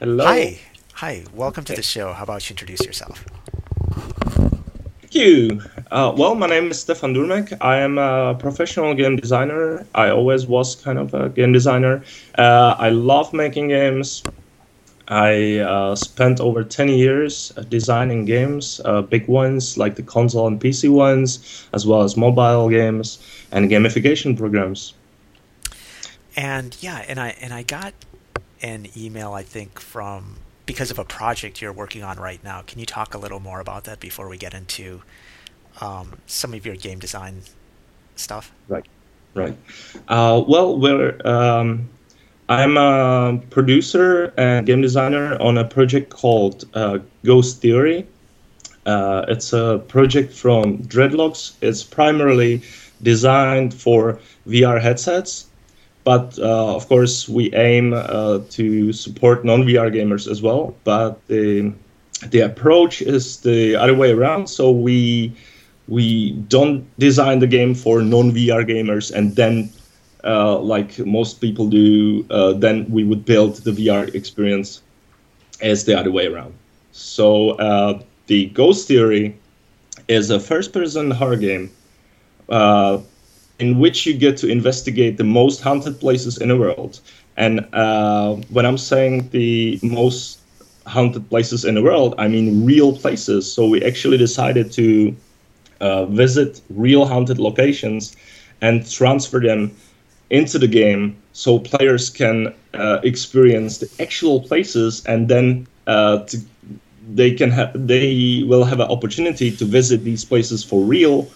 [0.00, 0.24] Hello.
[0.24, 0.60] Hi.
[0.94, 1.24] Hi.
[1.34, 2.12] Welcome to the show.
[2.12, 3.24] How about you introduce yourself?
[5.00, 5.60] Thank you.
[5.90, 7.56] Uh, well, my name is Stefan Durmek.
[7.60, 9.84] I am a professional game designer.
[9.96, 12.04] I always was kind of a game designer.
[12.36, 14.22] Uh, I love making games.
[15.08, 20.60] I uh, spent over 10 years designing games, uh, big ones like the console and
[20.60, 23.18] PC ones, as well as mobile games
[23.50, 24.94] and gamification programs.
[26.36, 27.94] And yeah, and I and I got
[28.62, 32.62] an email I think from because of a project you're working on right now.
[32.62, 35.02] Can you talk a little more about that before we get into
[35.80, 37.40] um, some of your game design
[38.16, 38.52] stuff?
[38.68, 38.84] Right,
[39.34, 39.56] right.
[40.08, 41.88] Uh, well, we're um,
[42.50, 48.06] I'm a producer and game designer on a project called uh, Ghost Theory.
[48.86, 51.54] Uh, it's a project from Dreadlocks.
[51.60, 52.62] It's primarily
[53.02, 55.46] designed for VR headsets
[56.08, 60.74] but uh, of course, we aim uh, to support non-VR gamers as well.
[60.84, 61.74] But the
[62.30, 64.46] the approach is the other way around.
[64.48, 65.34] So we
[65.86, 69.68] we don't design the game for non-VR gamers and then,
[70.24, 74.80] uh, like most people do, uh, then we would build the VR experience
[75.60, 76.54] as the other way around.
[76.92, 79.36] So uh, the Ghost Theory
[80.08, 81.70] is a first-person horror game
[82.48, 82.98] uh,
[83.58, 87.00] in which you get to investigate the most haunted places in the world.
[87.36, 90.40] And uh, when I'm saying the most
[90.86, 93.50] haunted places in the world, I mean real places.
[93.52, 95.16] So we actually decided to
[95.80, 98.16] uh, visit real haunted locations
[98.60, 99.74] and transfer them
[100.30, 106.38] into the game so players can uh, experience the actual places and then uh, to,
[107.14, 111.26] they can have they will have an opportunity to visit these places for real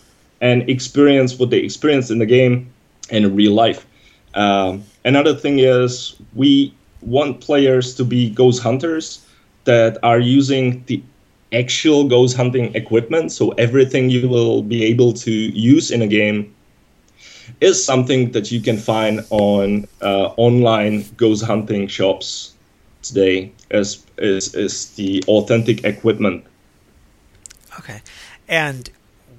[0.42, 2.70] and experience what they experience in the game
[3.08, 3.86] in real life.
[4.34, 9.24] Um, another thing is we want players to be ghost hunters
[9.64, 11.02] that are using the
[11.52, 13.30] actual ghost hunting equipment.
[13.32, 16.54] So everything you will be able to use in a game
[17.60, 22.54] is something that you can find on uh, online ghost hunting shops
[23.02, 26.44] today as is, is the authentic equipment.
[27.78, 28.00] Okay.
[28.48, 28.90] And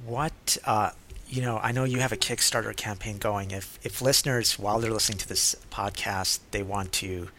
[0.05, 0.91] what uh,
[1.27, 3.51] you know i know you have a kickstarter campaign going.
[3.51, 7.29] If if listeners while they're listening to this podcast they want to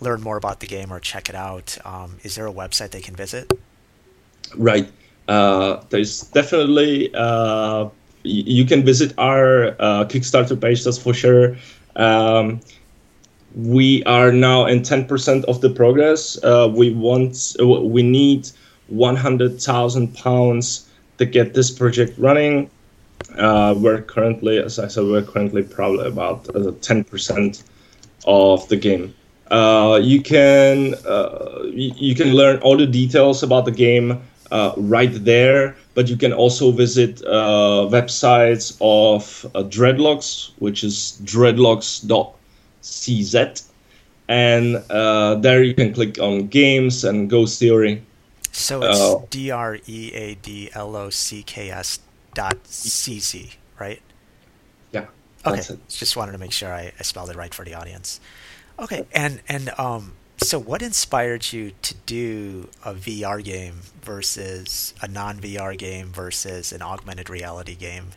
[0.00, 3.00] learn more about the game or check it out um, is there a website they
[3.00, 3.52] can visit?
[4.54, 4.90] Right.
[5.28, 7.88] Uh, there's definitely uh,
[8.22, 11.56] you can visit our uh, kickstarter page that's for sure.
[11.96, 12.60] Um,
[13.54, 16.42] we are now in 10% of the progress.
[16.44, 18.50] Uh, we want we need
[18.88, 20.88] 100000 pounds
[21.18, 22.70] to get this project running.
[23.38, 27.62] Uh, we're currently, as I said, we're currently probably about uh, ten percent
[28.26, 29.14] of the game.
[29.50, 35.24] Uh, you can uh, you can learn all the details about the game uh, right
[35.24, 43.62] there, but you can also visit uh, websites of Dreadlocks, which is dreadlocks.cz,
[44.28, 44.74] and
[45.42, 48.02] there you can click on games and Ghost Theory
[48.56, 52.00] so it's uh, D R E A D L O C K S
[52.32, 54.00] dot C Z, right?
[54.92, 55.06] Yeah.
[55.44, 55.62] Okay.
[55.88, 58.18] Just wanted to make sure I, I spelled it right for the audience.
[58.78, 59.06] Okay.
[59.12, 65.38] And and um so what inspired you to do a VR game versus a non
[65.38, 68.12] VR game versus an augmented reality game?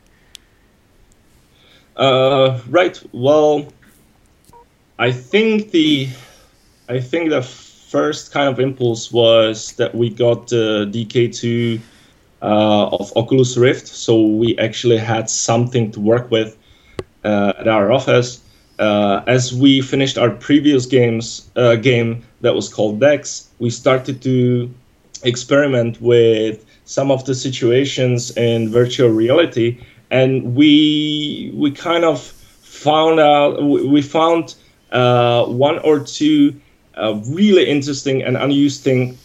[1.98, 3.02] Uh right.
[3.12, 3.74] Well
[4.98, 6.08] I think the
[6.88, 7.42] I think the
[7.90, 11.82] first kind of impulse was that we got the DK2
[12.42, 16.56] uh, of Oculus Rift, so we actually had something to work with
[17.26, 18.42] uh, at our office.
[18.78, 24.22] Uh, as we finished our previous games uh, game that was called Dex, we started
[24.22, 24.74] to
[25.24, 29.78] experiment with some of the situations in virtual reality,
[30.12, 34.56] and we we kind of found out we found
[34.92, 36.54] uh, one or two
[36.96, 39.18] a really interesting and unused thing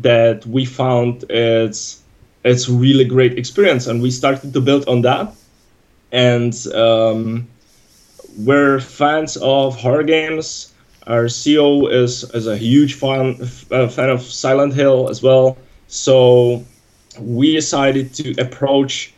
[0.00, 2.02] that we found it's
[2.44, 3.86] it's really great experience.
[3.86, 5.34] And we started to build on that.
[6.12, 7.48] And um,
[8.38, 10.72] we're fans of horror games.
[11.06, 13.36] Our ceo is, is a huge fan,
[13.70, 15.56] uh, fan of silent hill as well.
[15.88, 16.64] So
[17.18, 19.12] we decided to approach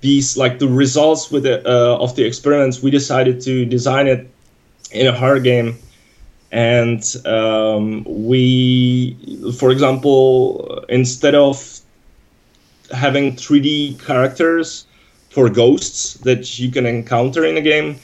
[0.00, 2.82] these like the results with the, uh, of the experiments.
[2.82, 4.28] We decided to design it
[4.92, 5.78] in a horror game
[6.50, 9.16] and um, we
[9.58, 11.80] for example instead of
[12.92, 14.86] having 3d characters
[15.30, 17.98] for ghosts that you can encounter in a game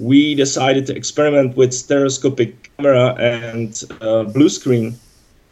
[0.00, 4.98] we decided to experiment with stereoscopic camera and uh, blue screen.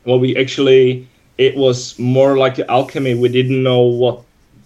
[0.05, 1.07] Well, we actually
[1.37, 3.15] it was more like alchemy.
[3.15, 4.23] We didn't know what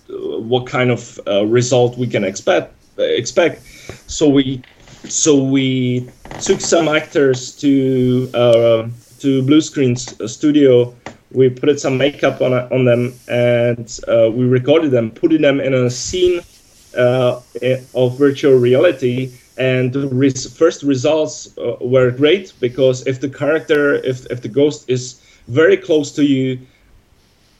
[0.08, 3.62] what kind of uh, result we can expect expect.
[4.06, 4.62] So we
[5.08, 8.88] so we took some actors to uh,
[9.18, 10.94] to blue screen studio.
[11.30, 15.74] We put some makeup on on them and uh, we recorded them, putting them in
[15.74, 16.40] a scene
[16.96, 17.40] uh,
[17.94, 19.38] of virtual reality.
[19.56, 24.48] And the res- first results uh, were great because if the character, if if the
[24.48, 26.66] ghost is very close to you,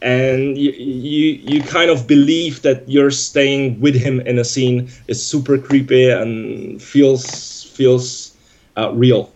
[0.02, 4.90] and you, you you kind of believe that you're staying with him in a scene
[5.08, 8.36] is super creepy and feels feels
[8.76, 9.32] uh, real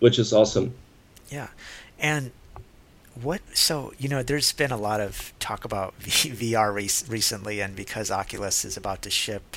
[0.00, 0.74] which is awesome.
[1.28, 1.48] Yeah.
[1.98, 2.32] And
[3.22, 6.74] what so you know there's been a lot of talk about vr
[7.08, 9.56] recently and because oculus is about to ship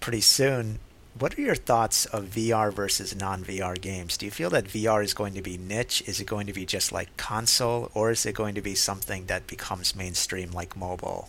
[0.00, 0.78] pretty soon
[1.18, 4.16] what are your thoughts of VR versus non VR games?
[4.16, 6.02] Do you feel that VR is going to be niche?
[6.06, 7.90] Is it going to be just like console?
[7.94, 11.28] Or is it going to be something that becomes mainstream like mobile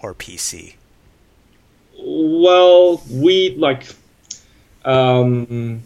[0.00, 0.74] or PC?
[1.98, 3.86] Well, we like.
[4.84, 5.82] Um,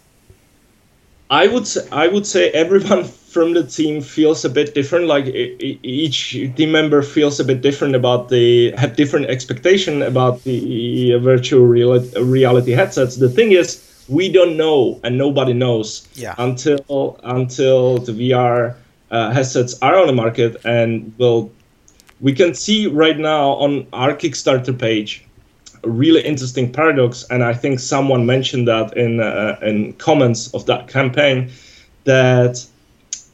[1.28, 3.04] I would I would say everyone
[3.34, 5.06] from the team feels a bit different.
[5.06, 11.18] Like each team member feels a bit different about the have different expectation about the
[11.18, 13.16] virtual reality headsets.
[13.16, 13.68] The thing is,
[14.08, 16.34] we don't know, and nobody knows yeah.
[16.38, 18.76] until until the VR
[19.10, 21.50] uh, headsets are on the market, and will
[22.20, 25.26] we can see right now on our Kickstarter page
[25.82, 30.66] a really interesting paradox, and I think someone mentioned that in uh, in comments of
[30.66, 31.50] that campaign
[32.04, 32.64] that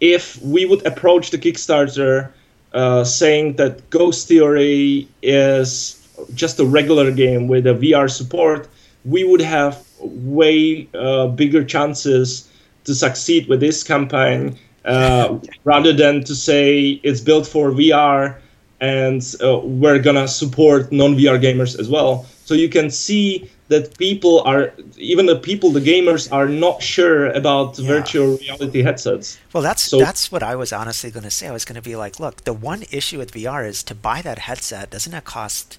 [0.00, 2.30] if we would approach the Kickstarter
[2.72, 5.96] uh, saying that Ghost Theory is
[6.34, 8.68] just a regular game with a VR support,
[9.04, 12.50] we would have way uh, bigger chances
[12.84, 18.36] to succeed with this campaign uh, rather than to say it's built for VR
[18.80, 22.24] and uh, we're gonna support non-VR gamers as well.
[22.44, 27.28] So you can see that people are even the people the gamers are not sure
[27.28, 27.86] about yeah.
[27.86, 31.52] virtual reality headsets well that's so, that's what i was honestly going to say i
[31.52, 34.40] was going to be like look the one issue with vr is to buy that
[34.40, 35.78] headset doesn't it cost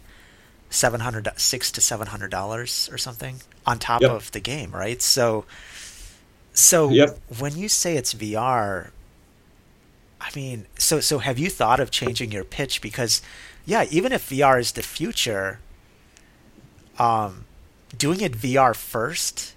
[0.70, 4.12] 700 6 to 700 dollars or something on top yep.
[4.12, 5.46] of the game right so
[6.54, 7.20] so yep.
[7.40, 8.90] when you say it's vr
[10.22, 13.22] i mean so so have you thought of changing your pitch because
[13.66, 15.60] yeah even if vr is the future
[16.98, 17.44] um
[17.98, 19.54] doing it VR 1st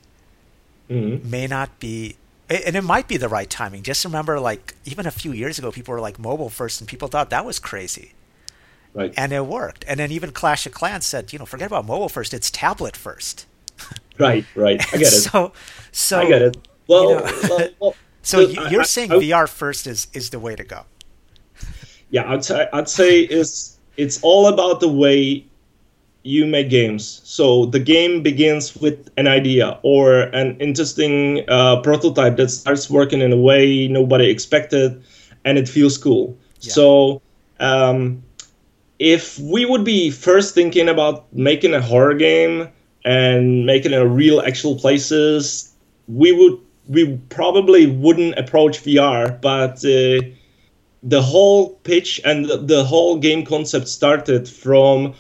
[0.90, 1.30] mm-hmm.
[1.30, 2.16] may not be
[2.48, 3.82] and it might be the right timing.
[3.82, 7.08] Just remember, like even a few years ago, people were like mobile first, and people
[7.08, 8.12] thought that was crazy.
[8.92, 9.12] Right.
[9.16, 9.84] And it worked.
[9.88, 12.96] And then even Clash of Clans said, you know, forget about mobile first; it's tablet
[12.96, 13.46] first.
[14.18, 14.44] right.
[14.54, 14.80] Right.
[14.94, 15.30] I get it.
[15.30, 15.52] So,
[15.90, 16.56] so I get it.
[16.86, 20.30] Well, you know, well, well so you're I, saying I, I, VR first is is
[20.30, 20.82] the way to go.
[22.10, 25.44] Yeah, I'd say I'd say it's it's all about the way
[26.24, 27.20] you make games.
[27.24, 33.20] So the game begins with an idea or an interesting uh, prototype that starts working
[33.20, 35.02] in a way nobody expected,
[35.44, 36.36] and it feels cool.
[36.60, 36.72] Yeah.
[36.72, 37.22] So
[37.60, 38.24] um,
[38.98, 42.68] if we would be first thinking about making a horror game
[43.04, 45.74] and making a real actual places,
[46.08, 50.26] we would we probably wouldn't approach VR, but uh,
[51.02, 55.14] the whole pitch and the, the whole game concept started from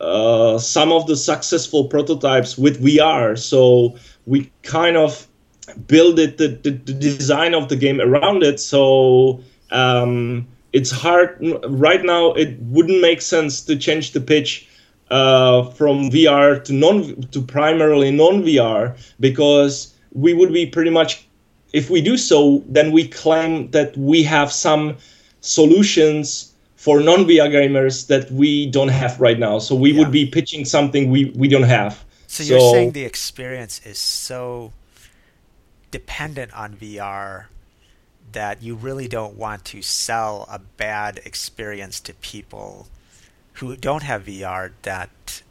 [0.00, 3.38] uh, some of the successful prototypes with VR.
[3.38, 5.26] So we kind of
[5.86, 8.60] build it the, the, the design of the game around it.
[8.60, 9.40] So
[9.70, 11.36] um, it's hard
[11.68, 12.32] right now.
[12.32, 14.68] It wouldn't make sense to change the pitch
[15.10, 21.28] uh, from VR to non to primarily non VR because we would be pretty much
[21.72, 24.96] if we do so, then we claim that we have some
[25.40, 26.47] solutions
[26.78, 29.58] for non-VR gamers that we don't have right now.
[29.58, 29.98] So we yeah.
[29.98, 32.04] would be pitching something we, we don't have.
[32.28, 34.72] So, so you're saying the experience is so
[35.90, 37.46] dependent on VR
[38.30, 42.86] that you really don't want to sell a bad experience to people
[43.54, 45.42] who don't have VR that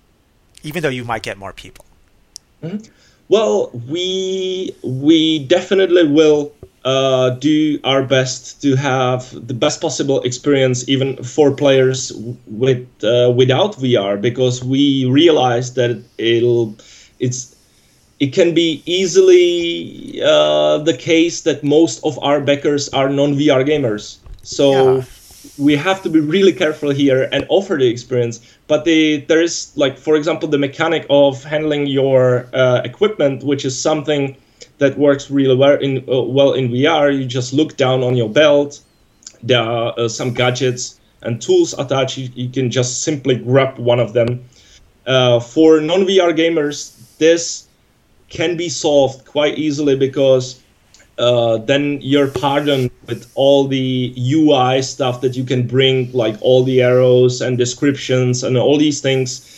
[0.64, 1.84] even though you might get more people.
[2.64, 2.90] Mm-hmm.
[3.28, 6.54] Well, we we definitely will
[6.88, 12.14] uh, do our best to have the best possible experience, even for players
[12.46, 16.78] with uh, without VR, because we realize that it'll
[17.20, 17.54] it's
[18.22, 23.64] it can be easily uh, the case that most of our backers are non VR
[23.68, 24.18] gamers.
[24.42, 24.72] So.
[24.72, 25.06] Yeah.
[25.58, 28.36] we have to be really careful here and offer the experience.
[28.68, 33.64] But the, there is like, for example, the mechanic of handling your uh, equipment, which
[33.64, 34.36] is something
[34.78, 37.18] that works really well in uh, well in VR.
[37.18, 38.82] You just look down on your belt.
[39.44, 42.18] There are uh, some gadgets and tools attached.
[42.18, 44.44] You, you, can just simply grab one of them.
[45.06, 47.68] Uh, for non VR gamers, this
[48.30, 50.62] can be solved quite easily because
[51.18, 56.64] uh, then you're pardoned with all the UI stuff that you can bring, like all
[56.64, 59.54] the arrows and descriptions and all these things.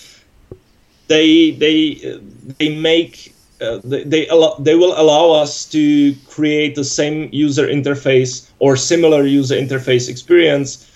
[1.08, 2.20] They they
[2.60, 8.76] they make uh, they they, will allow us to create the same user interface or
[8.78, 10.90] similar user interface experience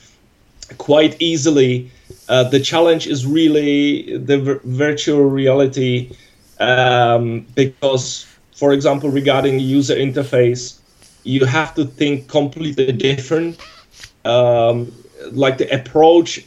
[0.77, 1.91] quite easily.
[2.29, 6.15] Uh, the challenge is really the virtual reality
[6.59, 8.25] um, because
[8.63, 10.79] for example, regarding user interface,
[11.23, 13.59] you have to think completely different.
[14.23, 14.91] Um,
[15.31, 16.45] like the approach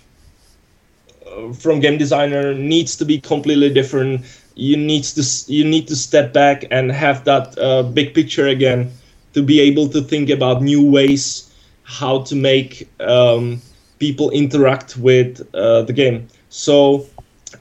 [1.27, 4.25] uh, from game designer needs to be completely different.
[4.57, 8.91] You need to you need to step back and have that uh, big picture again
[9.35, 11.53] to be able to think about new ways
[11.85, 13.61] how to make um,
[13.99, 16.27] people interact with uh, the game.
[16.49, 17.07] So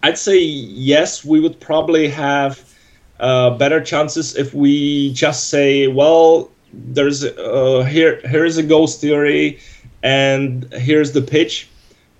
[0.03, 2.63] I'd say yes, we would probably have
[3.19, 9.59] uh, better chances if we just say, well, there's uh, here here's a ghost theory,
[10.03, 11.69] and here's the pitch.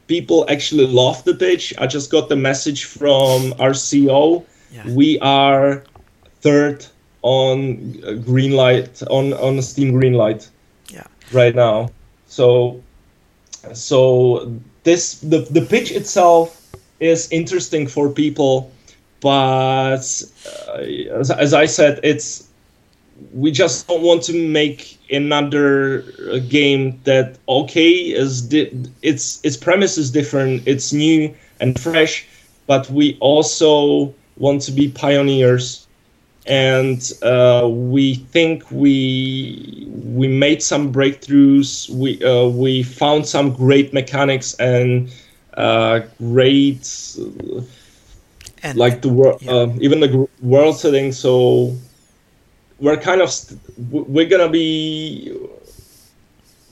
[0.08, 1.74] People actually love the pitch.
[1.78, 4.46] I just got the message from our CEO.
[4.76, 4.94] Yeah.
[4.94, 5.84] We are
[6.42, 6.86] third
[7.22, 7.92] on
[8.24, 10.50] green light on on Steam green light.
[10.90, 11.08] Yeah.
[11.32, 11.90] Right now,
[12.28, 12.82] so
[13.74, 14.52] so
[14.84, 16.62] this the the pitch itself
[17.00, 18.72] is interesting for people
[19.26, 20.06] but
[20.70, 20.82] uh,
[21.20, 22.48] as, as, I said, it's
[23.34, 29.58] we just don't want to make another uh, game that okay is di- its its
[29.58, 32.28] premise is different, it's new and fresh,
[32.68, 35.88] but we also want to be pioneers,
[36.46, 41.90] and uh, we think we we made some breakthroughs.
[41.90, 45.12] We uh, we found some great mechanics and
[45.56, 47.18] uh, great
[48.64, 49.52] and like the world, yeah.
[49.52, 51.12] uh, even the world setting.
[51.12, 51.76] So
[52.80, 55.38] we're kind of st- we're gonna be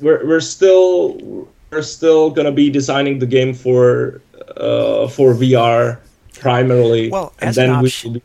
[0.02, 4.22] we're we're still we're still gonna be designing the game for
[4.58, 6.00] uh, for VR
[6.40, 7.10] primarily.
[7.10, 8.22] Well, as an option,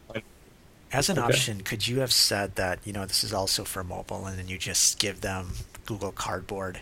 [0.92, 1.28] as an okay.
[1.28, 4.48] option, could you have said that you know this is also for mobile, and then
[4.48, 5.52] you just give them
[5.86, 6.80] Google Cardboard?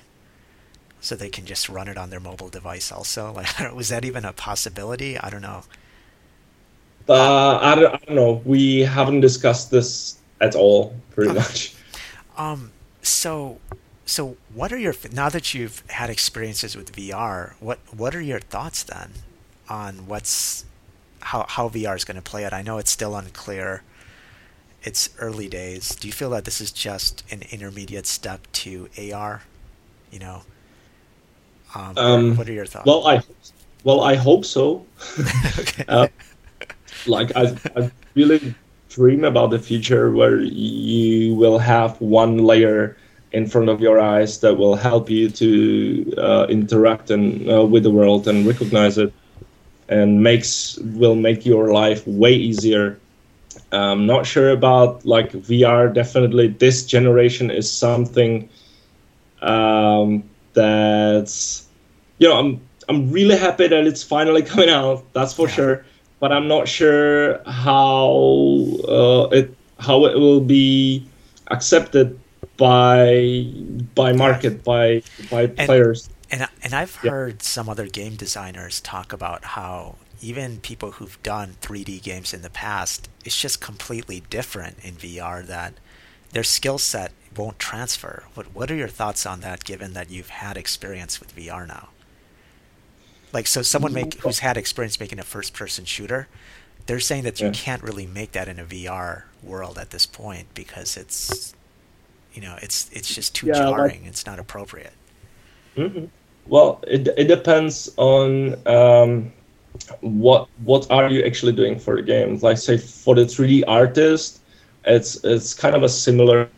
[1.01, 3.33] So they can just run it on their mobile device also.
[3.37, 5.19] Like, was that even a possibility?
[5.19, 5.63] I don't know.
[7.09, 8.43] Uh, I, don't, I don't know.
[8.45, 11.39] We haven't discussed this at all, pretty okay.
[11.39, 11.75] much.
[12.37, 12.73] Um.
[13.03, 13.61] So,
[14.05, 17.55] so what are your now that you've had experiences with VR?
[17.61, 19.13] What what are your thoughts then
[19.69, 20.65] on what's
[21.21, 22.53] how how VR is going to play it?
[22.53, 23.83] I know it's still unclear.
[24.83, 25.95] It's early days.
[25.97, 29.43] Do you feel that this is just an intermediate step to AR?
[30.11, 30.43] You know.
[31.75, 32.87] Um, um, what are your thoughts?
[32.87, 33.21] Well, I
[33.85, 34.87] well I hope so.
[35.59, 35.85] okay.
[35.89, 36.09] uh,
[37.07, 38.55] like I, I really
[38.89, 42.97] dream about the future where you will have one layer
[43.33, 47.83] in front of your eyes that will help you to uh, interact and uh, with
[47.83, 49.13] the world and recognize it
[49.89, 52.99] and makes will make your life way easier
[53.73, 58.49] i'm not sure about like vr definitely this generation is something
[59.43, 60.25] um,
[60.55, 61.69] that's
[62.19, 65.55] you know i'm i'm really happy that it's finally coming out that's for yeah.
[65.55, 65.85] sure
[66.21, 68.09] but I'm not sure how
[68.89, 71.07] uh, it how it will be
[71.51, 72.19] accepted
[72.57, 73.47] by
[73.95, 76.09] by market by by and, players.
[76.37, 77.13] And and I've yeah.
[77.13, 82.43] heard some other game designers talk about how even people who've done 3D games in
[82.43, 85.75] the past, it's just completely different in VR that
[86.33, 88.25] their skill set won't transfer.
[88.35, 91.89] What what are your thoughts on that given that you've had experience with VR now?
[93.33, 96.29] Like so, someone make who's had experience making a first-person shooter,
[96.85, 97.53] they're saying that you yeah.
[97.55, 101.55] can't really make that in a VR world at this point because it's,
[102.35, 104.03] you know, it's it's just too yeah, jarring.
[104.03, 104.93] Like, it's not appropriate.
[105.77, 106.07] Mm-hmm.
[106.49, 109.33] Well, it it depends on um,
[110.01, 112.39] what what are you actually doing for the game.
[112.43, 114.41] Like say for the 3D artist,
[114.85, 116.49] it's it's kind of a similar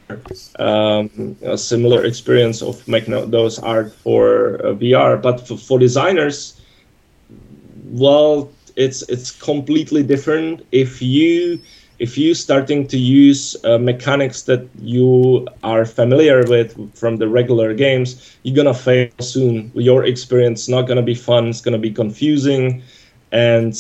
[0.59, 5.21] um, a similar experience of making those art for uh, VR.
[5.21, 6.61] But for, for designers,
[7.91, 10.65] well, it's it's completely different.
[10.73, 11.61] If you
[11.99, 17.75] if you starting to use uh, mechanics that you are familiar with from the regular
[17.75, 19.71] games, you're gonna fail soon.
[19.75, 21.49] Your experience not gonna be fun.
[21.49, 22.83] It's gonna be confusing,
[23.33, 23.75] and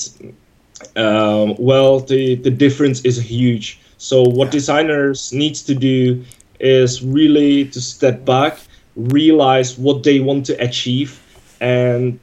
[0.96, 3.80] um, well, the the difference is huge.
[3.98, 6.24] So what designers needs to do
[6.60, 8.58] is really to step back,
[8.96, 11.20] realize what they want to achieve,
[11.60, 12.18] and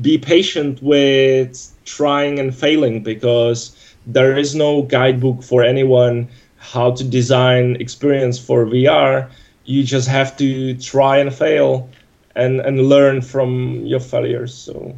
[0.00, 3.75] be patient with trying and failing because
[4.06, 9.30] there is no guidebook for anyone how to design experience for VR.
[9.64, 11.88] You just have to try and fail
[12.34, 14.54] and, and learn from your failures.
[14.54, 14.94] So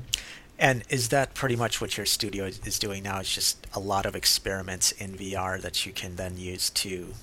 [0.59, 3.21] and is that pretty much what your studio is doing now?
[3.21, 7.15] It's just a lot of experiments in VR that you can then use to.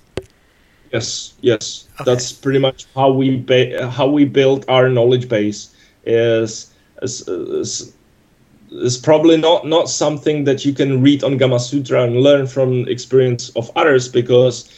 [0.94, 2.04] Yes, yes, okay.
[2.06, 5.76] that's pretty much how we ba- how we build our knowledge base.
[6.06, 7.94] Is, is, is
[8.72, 13.50] is probably not not something that you can read on Gamasutra and learn from experience
[13.56, 14.70] of others because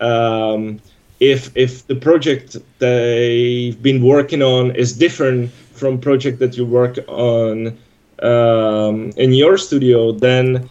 [0.00, 0.80] um,
[1.20, 6.98] if if the project they've been working on is different from project that you work
[7.08, 7.76] on
[8.22, 10.68] um, in your studio, then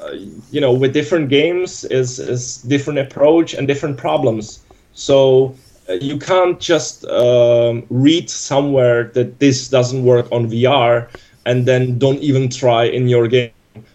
[0.00, 0.12] uh,
[0.50, 4.60] you know with different games is is different approach and different problems.
[4.94, 5.54] So
[5.88, 11.08] uh, you can't just um, read somewhere that this doesn't work on VR
[11.48, 13.50] and then don't even try in your game.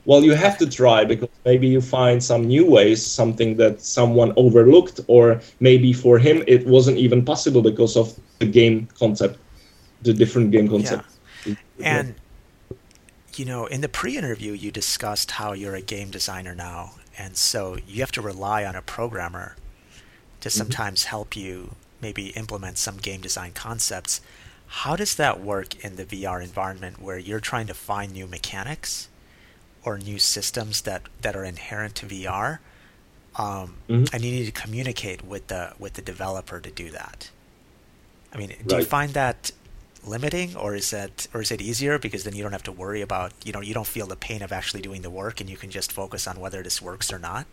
[0.06, 4.34] Well, you have to try because maybe you find some new ways, something that someone
[4.38, 9.38] overlooked, or maybe for him it wasn't even possible because of the game concept,
[10.02, 11.06] the different game concept.
[11.46, 11.56] Yeah.
[11.80, 12.16] And
[13.36, 17.78] you know, in the pre-interview, you discussed how you're a game designer now, and so
[17.88, 19.56] you have to rely on a programmer
[20.42, 20.58] to mm-hmm.
[20.58, 21.10] sometimes mm-hmm.
[21.10, 24.22] help you maybe implement some game design concepts.
[24.78, 29.08] How does that work in the VR environment where you're trying to find new mechanics
[29.86, 32.58] or new systems that, that are inherent to VR?
[33.36, 34.06] Um, mm-hmm.
[34.12, 37.30] and you need to communicate with the with the developer to do that.
[38.34, 38.80] I mean, do right.
[38.80, 39.52] you find that
[40.06, 43.02] limiting, or is that or is it easier because then you don't have to worry
[43.02, 45.58] about you know you don't feel the pain of actually doing the work and you
[45.58, 47.46] can just focus on whether this works or not?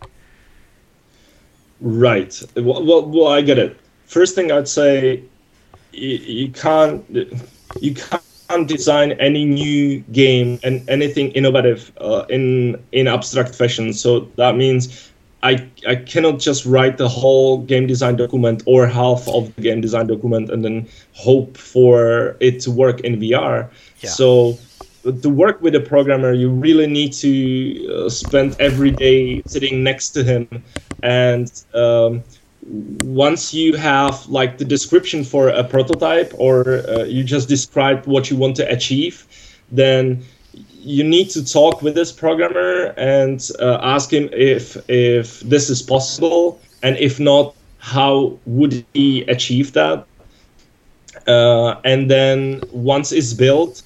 [1.79, 2.41] Right.
[2.55, 3.79] Well, well, well I get it.
[4.05, 5.23] First thing I'd say
[5.91, 7.05] you, you can't
[7.79, 13.93] you can't design any new game and anything innovative uh, in in abstract fashion.
[13.93, 15.11] So that means
[15.43, 19.81] I I cannot just write the whole game design document or half of the game
[19.81, 23.69] design document and then hope for it to work in VR.
[23.99, 24.09] Yeah.
[24.09, 24.57] So
[25.03, 30.11] to work with a programmer, you really need to uh, spend every day sitting next
[30.11, 30.47] to him
[31.01, 32.23] and um,
[32.63, 38.29] once you have like the description for a prototype or uh, you just describe what
[38.29, 39.25] you want to achieve
[39.71, 40.23] then
[40.83, 45.81] you need to talk with this programmer and uh, ask him if if this is
[45.81, 50.05] possible and if not how would he achieve that?
[51.27, 53.83] Uh, and then once it's built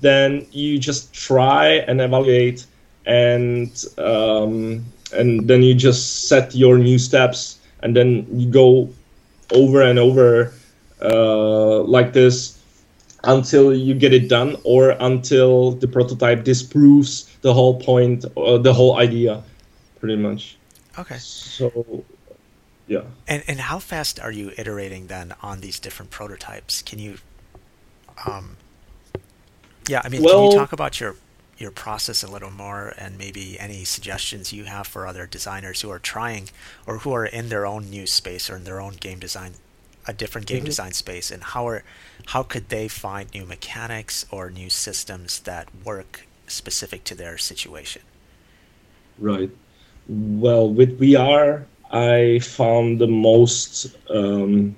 [0.00, 2.66] then you just try and evaluate
[3.06, 8.88] and um, and then you just set your new steps and then you go
[9.52, 10.52] over and over
[11.02, 12.62] uh, like this
[13.24, 18.72] until you get it done or until the prototype disproves the whole point or the
[18.72, 19.42] whole idea
[20.00, 20.56] pretty much.
[20.98, 21.18] Okay.
[21.18, 22.04] So
[22.86, 23.02] yeah.
[23.26, 26.82] And and how fast are you iterating then on these different prototypes?
[26.82, 27.18] Can you
[28.26, 28.56] um
[29.88, 31.16] yeah i mean well, can you talk about your
[31.58, 35.90] your process a little more and maybe any suggestions you have for other designers who
[35.90, 36.48] are trying
[36.86, 39.52] or who are in their own new space or in their own game design
[40.06, 40.66] a different game mm-hmm.
[40.66, 41.82] design space and how are
[42.26, 48.02] how could they find new mechanics or new systems that work specific to their situation?
[49.18, 49.50] Right.
[50.08, 54.76] Well with vr i found the most um,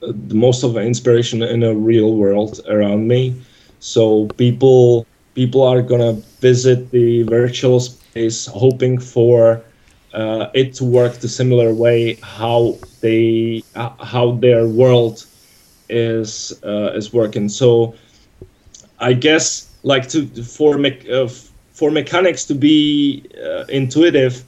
[0.00, 3.34] the most of the inspiration in a real world around me.
[3.80, 5.06] So people
[5.36, 9.64] people are gonna visit the virtual space hoping for
[10.14, 15.26] uh, it to work the similar way how they uh, how their world
[15.88, 17.48] is uh, is working.
[17.48, 17.96] So
[18.98, 21.28] I guess like to for me- uh,
[21.72, 24.46] for mechanics to be uh, intuitive,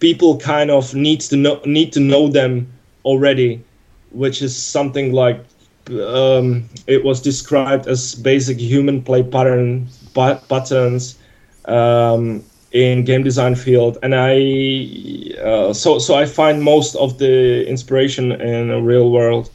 [0.00, 2.72] people kind of need to know need to know them
[3.04, 3.66] already,
[4.10, 5.46] which is something like
[5.90, 11.18] um, it was described as basic human play pattern patterns
[11.66, 17.66] um, in game design field, and I uh, so so I find most of the
[17.68, 19.50] inspiration in the real world.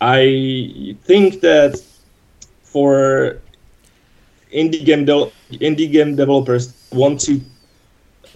[0.00, 1.80] I think that
[2.62, 3.40] for
[4.52, 7.40] indie game de- indie game developers want to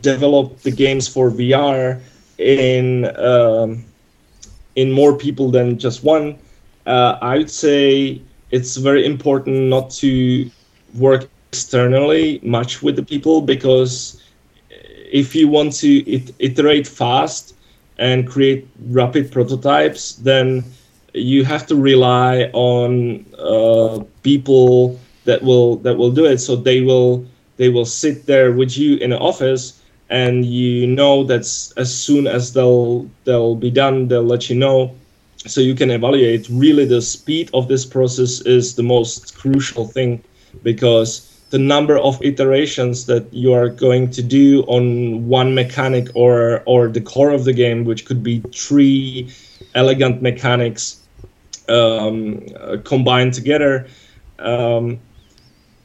[0.00, 2.00] develop the games for VR
[2.38, 3.84] in um,
[4.76, 6.38] in more people than just one,
[6.88, 10.50] uh, I would say it's very important not to
[10.96, 14.22] work externally much with the people because
[15.10, 17.54] if you want to it, iterate fast
[17.98, 20.64] and create rapid prototypes, then
[21.14, 26.38] you have to rely on uh, people that will that will do it.
[26.38, 31.24] So they will they will sit there with you in an office, and you know
[31.24, 31.42] that
[31.76, 34.94] as soon as they'll they'll be done, they'll let you know,
[35.50, 36.48] so you can evaluate.
[36.50, 40.22] Really, the speed of this process is the most crucial thing,
[40.62, 46.62] because the number of iterations that you are going to do on one mechanic or
[46.66, 49.32] or the core of the game, which could be three
[49.74, 51.00] elegant mechanics
[51.68, 52.44] um,
[52.84, 53.86] combined together.
[54.38, 55.00] Um,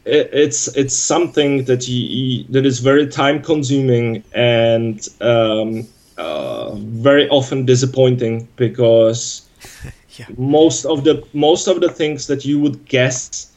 [0.06, 7.30] it, it's it's something that you, that is very time consuming and um, uh, very
[7.30, 9.48] often disappointing because
[10.18, 10.26] yeah.
[10.38, 13.54] most of the most of the things that you would guess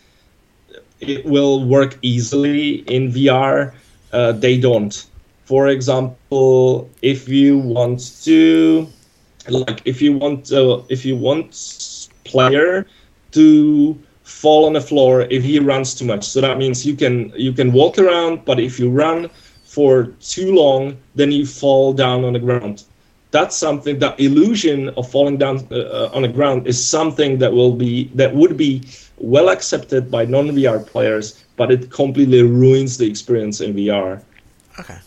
[1.01, 3.75] it will work easily in VR,
[4.12, 5.07] uh, they don't.
[5.45, 8.88] For example, if you want to,
[9.49, 12.87] like, if you want, uh, if you want player
[13.33, 16.25] to fall on the floor if he runs too much.
[16.25, 19.31] So that means you can you can walk around, but if you run
[19.64, 22.85] for too long, then you fall down on the ground.
[23.37, 27.53] That's something that illusion of falling down uh, uh on the ground is something that
[27.59, 28.72] will be that would be
[29.35, 34.22] well accepted by non VR players, but it completely ruins the experience in VR.
[34.81, 35.01] Okay,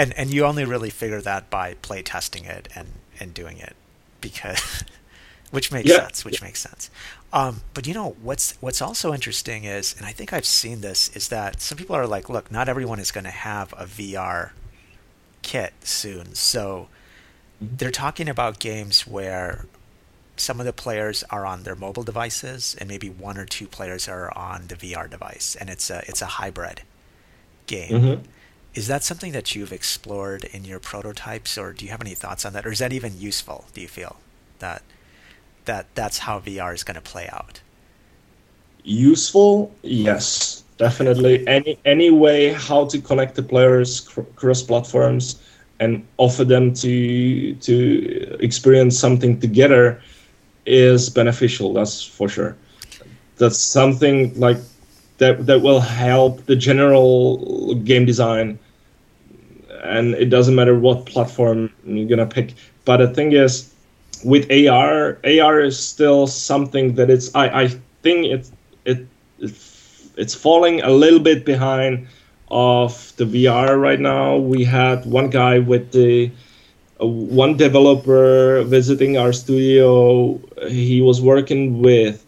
[0.00, 2.88] and and you only really figure that by play testing it and
[3.20, 3.74] and doing it
[4.20, 4.84] because.
[5.56, 6.02] which makes yeah.
[6.02, 6.24] sense.
[6.24, 6.90] Which makes sense.
[7.32, 11.14] Um, but you know what's what's also interesting is, and I think I've seen this,
[11.16, 14.50] is that some people are like, look, not everyone is going to have a VR
[15.42, 16.88] kit soon, so.
[17.60, 19.66] They're talking about games where
[20.36, 24.08] some of the players are on their mobile devices and maybe one or two players
[24.08, 26.82] are on the VR device and it's a it's a hybrid
[27.66, 27.90] game.
[27.90, 28.22] Mm-hmm.
[28.74, 32.44] Is that something that you've explored in your prototypes or do you have any thoughts
[32.44, 34.16] on that or is that even useful do you feel
[34.58, 34.82] that
[35.64, 37.60] that that's how VR is going to play out?
[38.84, 39.74] Useful?
[39.82, 41.46] Yes, definitely.
[41.48, 44.00] Any any way how to connect the players
[44.36, 45.40] cross platforms
[45.80, 50.00] and offer them to to experience something together
[50.66, 51.72] is beneficial.
[51.72, 52.56] That's for sure.
[53.36, 54.58] That's something like
[55.18, 58.58] that that will help the general game design,
[59.84, 62.54] and it doesn't matter what platform you're gonna pick.
[62.84, 63.72] But the thing is,
[64.24, 67.34] with AR, AR is still something that it's.
[67.34, 67.68] I I
[68.02, 68.50] think it
[68.84, 69.06] it
[70.16, 72.06] it's falling a little bit behind
[72.48, 74.36] of the VR right now.
[74.36, 76.30] We had one guy with the
[77.00, 80.40] uh, one developer visiting our studio.
[80.68, 82.24] He was working with,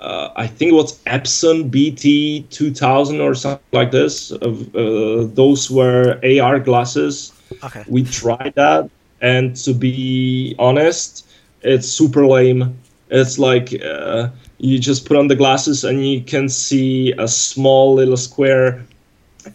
[0.00, 4.32] uh, I think it was Epson BT 2000 or something like this.
[4.32, 7.32] Uh, those were AR glasses.
[7.62, 7.84] Okay.
[7.88, 11.26] We tried that, and to be honest,
[11.62, 12.76] it's super lame.
[13.10, 14.28] It's like uh,
[14.58, 18.84] you just put on the glasses and you can see a small little square.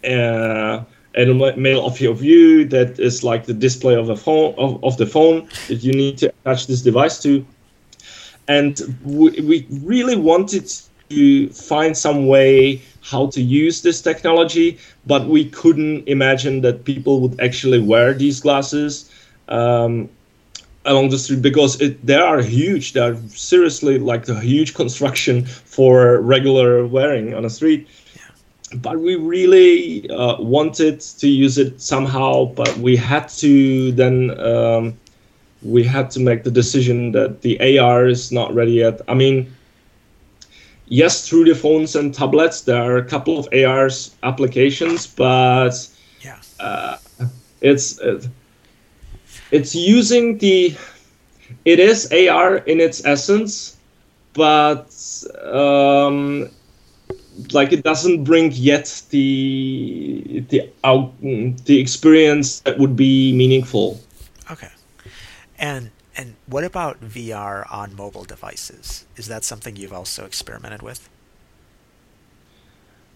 [0.04, 4.96] Uh, element of your view that is like the display of a phone of, of
[4.96, 7.44] the phone that you need to attach this device to.
[8.48, 10.72] And we, we really wanted
[11.10, 17.20] to find some way how to use this technology but we couldn't imagine that people
[17.20, 19.10] would actually wear these glasses
[19.48, 20.08] um,
[20.84, 22.92] along the street because it, they are huge.
[22.92, 27.88] They are seriously like a huge construction for regular wearing on a street
[28.76, 34.98] but we really uh, wanted to use it somehow but we had to then um,
[35.62, 39.52] we had to make the decision that the ar is not ready yet i mean
[40.86, 45.88] yes through the phones and tablets there are a couple of ars applications but
[46.20, 46.38] yeah.
[46.60, 46.96] uh,
[47.60, 48.00] it's
[49.50, 50.74] it's using the
[51.64, 53.76] it is ar in its essence
[54.34, 54.90] but
[55.44, 56.48] um,
[57.52, 64.00] like it doesn't bring yet the the out the experience that would be meaningful.
[64.50, 64.70] Okay,
[65.58, 69.06] and and what about VR on mobile devices?
[69.16, 71.08] Is that something you've also experimented with?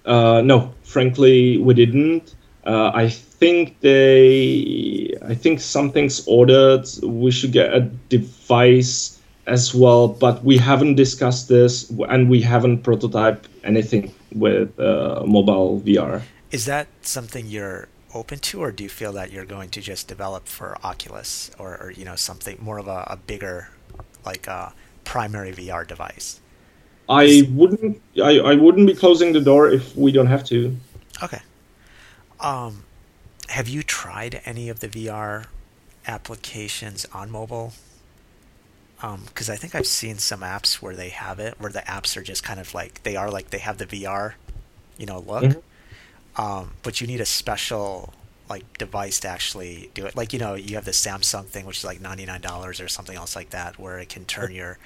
[0.05, 2.35] Uh, no, frankly, we didn't.
[2.65, 6.87] Uh, I think they, I think something's ordered.
[7.03, 9.16] We should get a device
[9.47, 15.81] as well, but we haven't discussed this and we haven't prototyped anything with uh, mobile
[15.81, 16.23] VR.
[16.51, 20.09] Is that something you're open to, or do you feel that you're going to just
[20.09, 23.69] develop for Oculus or, or you know something more of a, a bigger,
[24.25, 24.73] like a
[25.05, 26.41] primary VR device?
[27.09, 28.01] I wouldn't.
[28.23, 30.77] I, I wouldn't be closing the door if we don't have to.
[31.23, 31.41] Okay.
[32.41, 32.85] Um,
[33.49, 35.47] have you tried any of the VR
[36.07, 37.73] applications on mobile?
[38.97, 42.17] Because um, I think I've seen some apps where they have it, where the apps
[42.17, 44.35] are just kind of like they are like they have the VR,
[44.97, 45.45] you know, look.
[45.45, 46.41] Mm-hmm.
[46.43, 48.13] Um, but you need a special
[48.49, 50.17] like device to actually do it.
[50.17, 52.89] Like you know, you have the Samsung thing, which is like ninety nine dollars or
[52.89, 54.79] something else like that, where it can turn your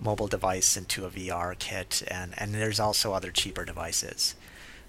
[0.00, 4.34] mobile device into a VR kit, and and there's also other cheaper devices.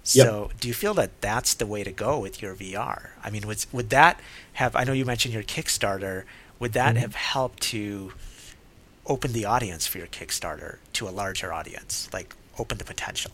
[0.04, 0.60] So, yep.
[0.60, 3.10] do you feel that that's the way to go with your VR?
[3.22, 4.20] I mean, would would that
[4.54, 4.76] have?
[4.76, 6.24] I know you mentioned your Kickstarter.
[6.58, 7.02] Would that mm-hmm.
[7.02, 8.12] have helped to
[9.08, 13.32] open the audience for your Kickstarter to a larger audience, like open the potential?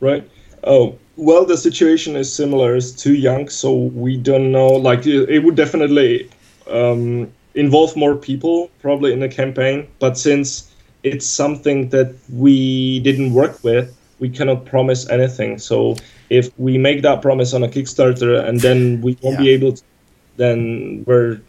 [0.00, 0.28] Right.
[0.64, 2.76] Oh well, the situation is similar.
[2.76, 4.68] It's too young, so we don't know.
[4.68, 6.30] Like it would definitely
[6.70, 9.88] um, involve more people, probably in the campaign.
[9.98, 15.58] But since it's something that we didn't work with, we cannot promise anything.
[15.58, 15.96] So
[16.30, 19.44] if we make that promise on a Kickstarter and then we won't yeah.
[19.44, 19.82] be able to,
[20.36, 21.40] then we're.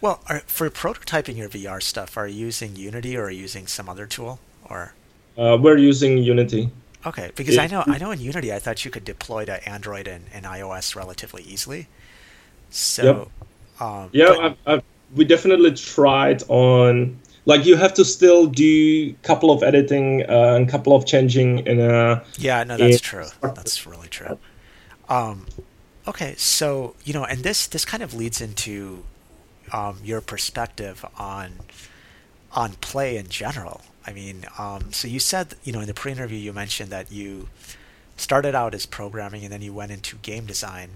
[0.00, 3.66] Well, are, for prototyping your VR stuff, are you using Unity or are you using
[3.66, 4.94] some other tool, or?
[5.36, 6.70] Uh, we're using Unity.
[7.06, 9.68] Okay, because it, I know I know in Unity I thought you could deploy to
[9.68, 11.88] Android and, and iOS relatively easily.
[12.70, 13.30] So,
[13.80, 13.80] yep.
[13.80, 14.82] um, yeah, but, I've, I've,
[15.14, 20.54] we definitely tried on like you have to still do a couple of editing uh,
[20.54, 24.38] and couple of changing in a yeah no that's true that's really true
[25.08, 25.46] um,
[26.06, 29.02] okay so you know and this this kind of leads into
[29.72, 31.52] um, your perspective on
[32.52, 33.82] on play in general.
[34.06, 37.48] I mean um, so you said you know in the pre-interview you mentioned that you
[38.16, 40.90] started out as programming and then you went into game design.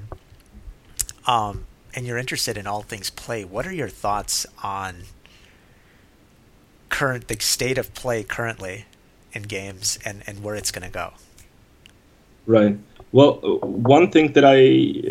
[1.27, 3.45] Um, and you're interested in all things play.
[3.45, 5.05] What are your thoughts on
[6.89, 8.87] current the state of play currently
[9.33, 11.13] in games and and where it's going to go?
[12.47, 12.79] Right.
[13.13, 14.59] Well one thing that i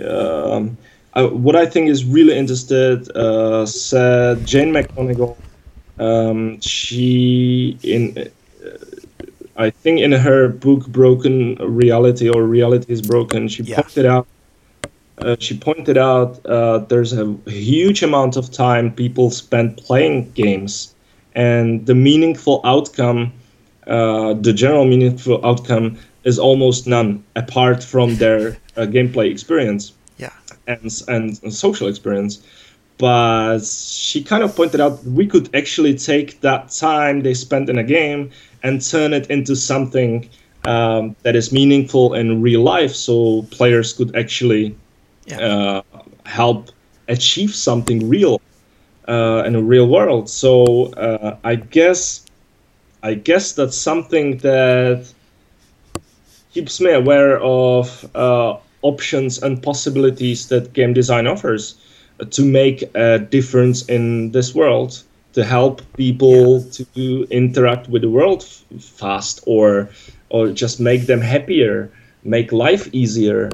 [0.05, 0.77] um,
[1.13, 5.35] I, what I think is really interested uh, said Jane McGonigal.
[5.99, 8.29] Um, she in uh,
[9.57, 13.81] I think in her book Broken Reality or Reality is Broken, she yeah.
[13.81, 14.27] pointed out
[15.17, 20.95] uh, she pointed out uh, there's a huge amount of time people spend playing games
[21.35, 23.31] and the meaningful outcome,
[23.87, 29.93] uh, the general meaningful outcome, is almost none apart from their uh, gameplay experience.
[30.67, 30.77] Yeah.
[31.07, 32.43] And, and social experience.
[32.97, 37.79] But she kind of pointed out we could actually take that time they spent in
[37.79, 38.29] a game
[38.61, 40.29] and turn it into something
[40.65, 44.75] um, that is meaningful in real life so players could actually
[45.25, 45.39] yeah.
[45.39, 45.81] uh,
[46.25, 46.69] help
[47.07, 48.39] achieve something real
[49.07, 50.29] uh, in a real world.
[50.29, 52.25] So uh, I guess
[53.03, 55.11] I guess that's something that
[56.53, 61.75] keeps me aware of uh, options and possibilities that game design offers
[62.29, 66.85] to make a difference in this world to help people yeah.
[66.93, 69.89] to interact with the world f- fast or
[70.29, 71.91] or just make them happier
[72.23, 73.49] make life easier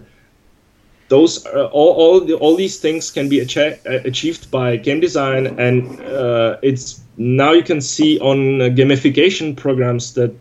[1.09, 4.99] those uh, all all, the, all these things can be achi- uh, achieved by game
[4.99, 10.33] design and uh, it's now you can see on gamification programs that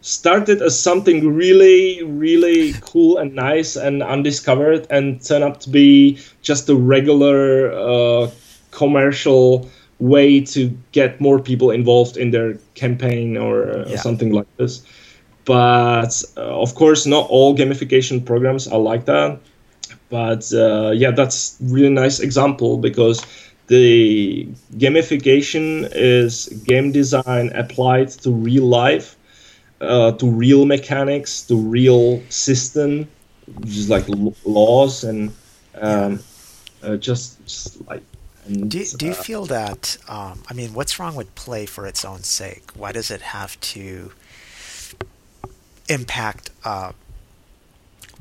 [0.00, 6.18] started as something really really cool and nice and undiscovered and turn up to be
[6.42, 8.30] just a regular uh,
[8.70, 13.96] commercial way to get more people involved in their campaign or uh, yeah.
[13.96, 14.82] something like this.
[15.44, 19.40] But of course not all gamification programs are like that.
[20.10, 23.24] But uh, yeah, that's really nice example because
[23.66, 29.16] the gamification is game design applied to real life,
[29.80, 33.08] uh, to real mechanics, to real system,
[33.64, 34.04] just like
[34.44, 35.32] laws and
[35.80, 36.20] um,
[36.82, 38.02] uh, just, just like.
[38.46, 39.98] And, do, do you uh, feel that?
[40.08, 42.70] Um, I mean, what's wrong with play for its own sake?
[42.74, 44.12] Why does it have to
[45.88, 46.92] impact uh,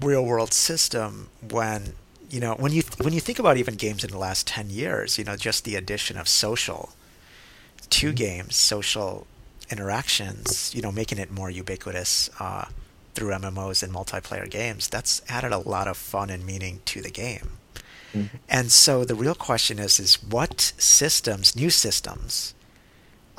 [0.02, 1.94] real world system when
[2.30, 5.18] you know when you when you think about even games in the last 10 years
[5.18, 6.92] you know just the addition of social
[7.90, 8.16] to mm-hmm.
[8.16, 9.26] games social
[9.70, 12.66] interactions you know making it more ubiquitous uh,
[13.14, 17.10] through mmos and multiplayer games that's added a lot of fun and meaning to the
[17.10, 17.50] game
[18.14, 18.38] mm-hmm.
[18.50, 22.54] and so the real question is is what systems new systems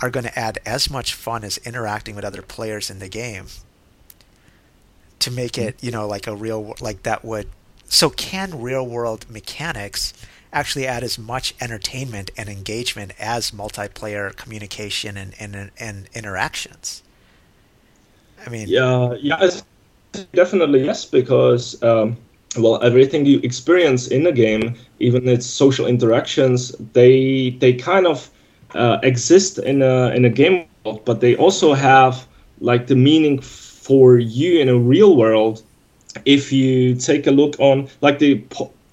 [0.01, 3.47] are going to add as much fun as interacting with other players in the game
[5.19, 7.49] to make it you know like a real like that would
[7.87, 10.13] so can real world mechanics
[10.53, 17.03] actually add as much entertainment and engagement as multiplayer communication and, and, and interactions?
[18.47, 19.51] I mean, yeah, yeah,
[20.33, 22.17] definitely yes, because um,
[22.57, 28.31] well, everything you experience in a game, even its social interactions, they they kind of
[28.75, 32.27] uh, exist in a in a game world, but they also have
[32.61, 35.63] like the meaning for you in a real world.
[36.25, 38.37] If you take a look on like the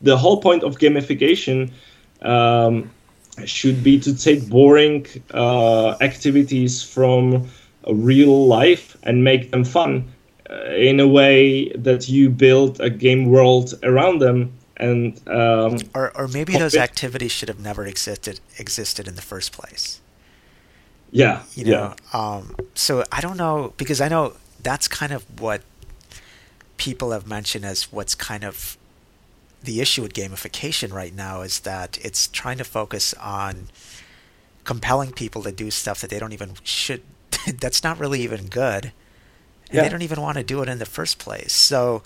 [0.06, 1.72] the whole point of gamification
[2.22, 2.90] um,
[3.44, 7.50] should be to take boring uh, activities from
[7.88, 9.92] real life and make them fun
[10.50, 10.56] uh,
[10.90, 16.28] in a way that you build a game world around them and um, or, or
[16.28, 20.02] maybe those activities should have never existed existed in the first place
[21.12, 22.20] yeah you know yeah.
[22.20, 25.62] Um, so i don't know because i know that's kind of what
[26.78, 28.78] people have mentioned as what's kind of
[29.66, 33.68] the issue with gamification right now is that it's trying to focus on
[34.64, 37.02] compelling people to do stuff that they don't even should
[37.60, 39.84] that's not really even good and yeah.
[39.84, 42.02] they don't even want to do it in the first place so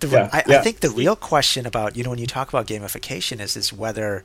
[0.00, 0.58] the, yeah, I, yeah.
[0.58, 3.72] I, think the real question about you know when you talk about gamification is is
[3.72, 4.24] whether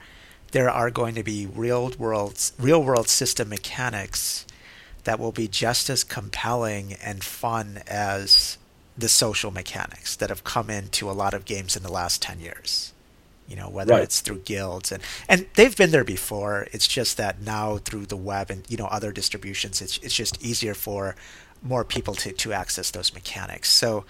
[0.52, 4.46] there are going to be real world real world system mechanics
[5.04, 8.58] that will be just as compelling and fun as
[9.00, 12.40] the social mechanics that have come into a lot of games in the last 10
[12.40, 12.94] years.
[13.48, 14.04] You know whether right.
[14.04, 16.68] it's through guilds and and they've been there before.
[16.72, 20.40] It's just that now through the web and you know other distributions it's it's just
[20.40, 21.16] easier for
[21.64, 23.72] more people to to access those mechanics.
[23.72, 24.06] So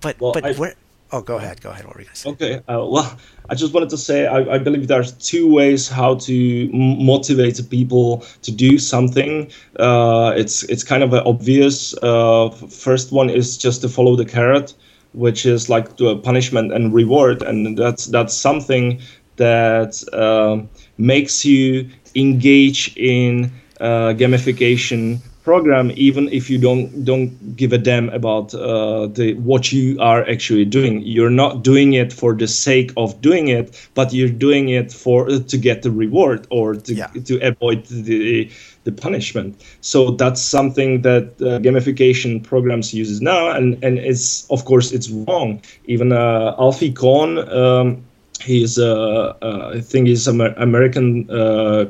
[0.00, 0.74] but well, but where
[1.12, 1.60] Oh, go ahead.
[1.60, 1.84] Go ahead.
[1.84, 2.30] What were you going to say?
[2.30, 2.54] Okay.
[2.68, 6.70] Uh, well, I just wanted to say I, I believe there's two ways how to
[6.72, 9.50] motivate people to do something.
[9.78, 11.94] Uh, it's it's kind of obvious.
[12.02, 14.74] Uh, first one is just to follow the carrot,
[15.12, 19.00] which is like the punishment and reward, and that's that's something
[19.36, 27.72] that um, makes you engage in uh, gamification program even if you don't don't give
[27.72, 31.02] a damn about uh, the what you are actually doing.
[31.02, 35.30] You're not doing it for the sake of doing it but you're doing it for
[35.30, 37.08] uh, to get the reward or to, yeah.
[37.24, 38.50] to avoid the
[38.84, 39.62] the punishment.
[39.80, 45.10] So that's something that uh, gamification programs uses now and and it's of course it's
[45.10, 45.60] wrong.
[45.86, 48.04] Even uh, alfie kohn um,
[48.40, 51.86] he's uh, uh, i think he's an american uh,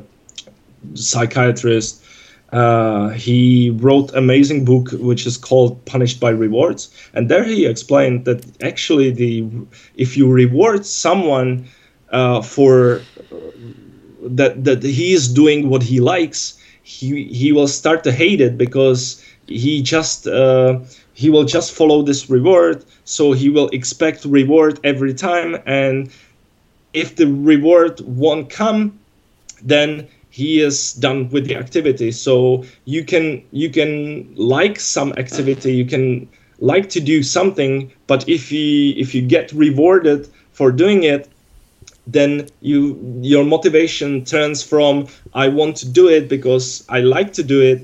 [0.93, 2.04] psychiatrist
[2.55, 8.23] uh, he wrote amazing book which is called Punished by Rewards, and there he explained
[8.25, 9.45] that actually the
[9.95, 11.65] if you reward someone
[12.11, 13.01] uh, for
[14.21, 18.57] that that he is doing what he likes, he he will start to hate it
[18.57, 20.79] because he just uh,
[21.13, 26.09] he will just follow this reward, so he will expect reward every time, and
[26.93, 28.97] if the reward won't come,
[29.61, 32.11] then he is done with the activity.
[32.11, 36.27] So you can you can like some activity you can
[36.59, 41.29] like to do something but if you if you get rewarded for doing it
[42.07, 42.79] then you
[43.21, 47.79] your motivation turns from i want to do it because i like to do it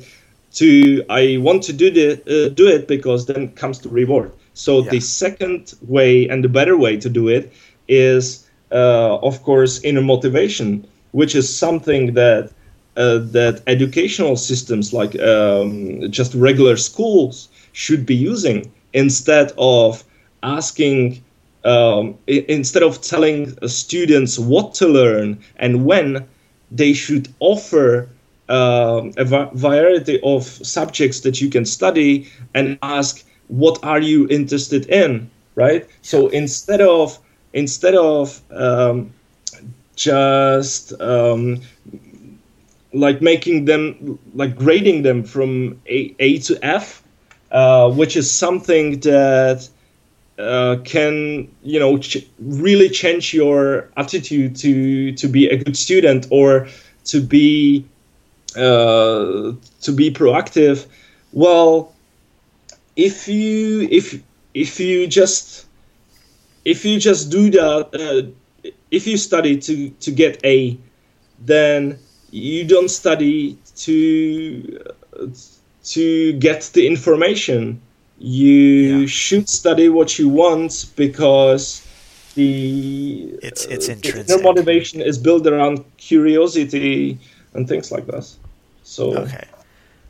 [0.53, 4.31] to i want to do the uh, do it because then comes the reward.
[4.53, 4.91] So yeah.
[4.91, 7.51] the second way and the better way to do it
[7.87, 12.51] is uh, of course inner motivation which is something that
[12.97, 20.03] uh, that educational systems like um, just regular schools should be using instead of
[20.43, 21.23] asking
[21.63, 26.27] um, I- instead of telling students what to learn and when
[26.71, 28.09] they should offer
[28.49, 34.87] um, a variety of subjects that you can study and ask what are you interested
[34.89, 35.29] in?
[35.55, 35.87] Right?
[36.01, 37.17] So instead of
[37.53, 39.13] instead of um,
[40.01, 41.61] just um,
[42.93, 47.03] like making them like grading them from A, A to F,
[47.51, 49.69] uh, which is something that
[50.39, 56.27] uh, can you know ch- really change your attitude to to be a good student
[56.31, 56.67] or
[57.05, 57.85] to be
[58.55, 60.87] uh, to be proactive.
[61.31, 61.93] Well,
[62.95, 64.21] if you if
[64.53, 65.65] if you just
[66.65, 68.40] if you just do that uh,
[68.91, 70.77] if you study to to get A,
[71.39, 71.97] then
[72.29, 74.79] you don't study to
[75.83, 77.81] to get the information.
[78.19, 79.05] You yeah.
[79.07, 81.87] should study what you want because
[82.35, 84.43] the it's it's uh, intrinsic.
[84.43, 87.17] motivation is built around curiosity
[87.53, 88.29] and things like that.
[88.83, 89.47] So okay,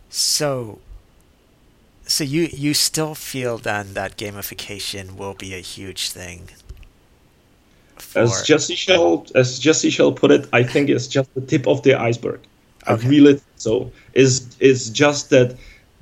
[0.09, 0.79] so
[2.05, 6.49] so you you still feel then that gamification will be a huge thing
[8.15, 11.81] as Jesse Schell as Jesse Schell put it, I think it's just the tip of
[11.83, 12.39] the iceberg.
[12.87, 13.05] Okay.
[13.05, 13.91] I really think so.
[14.13, 15.55] Is is just that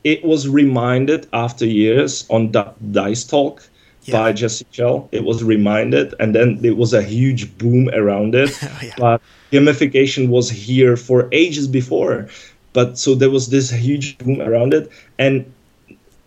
[0.03, 2.61] it was reminded after years on D-
[2.91, 3.61] Dice Talk
[4.05, 4.17] Yeah.
[4.17, 5.09] by Jesse Schell.
[5.11, 8.49] It was reminded, and then there was a huge boom around it.
[8.63, 8.93] Oh, yeah.
[8.97, 9.21] But
[9.51, 12.27] gamification was here for ages before.
[12.73, 15.43] But so there was this huge boom around it, and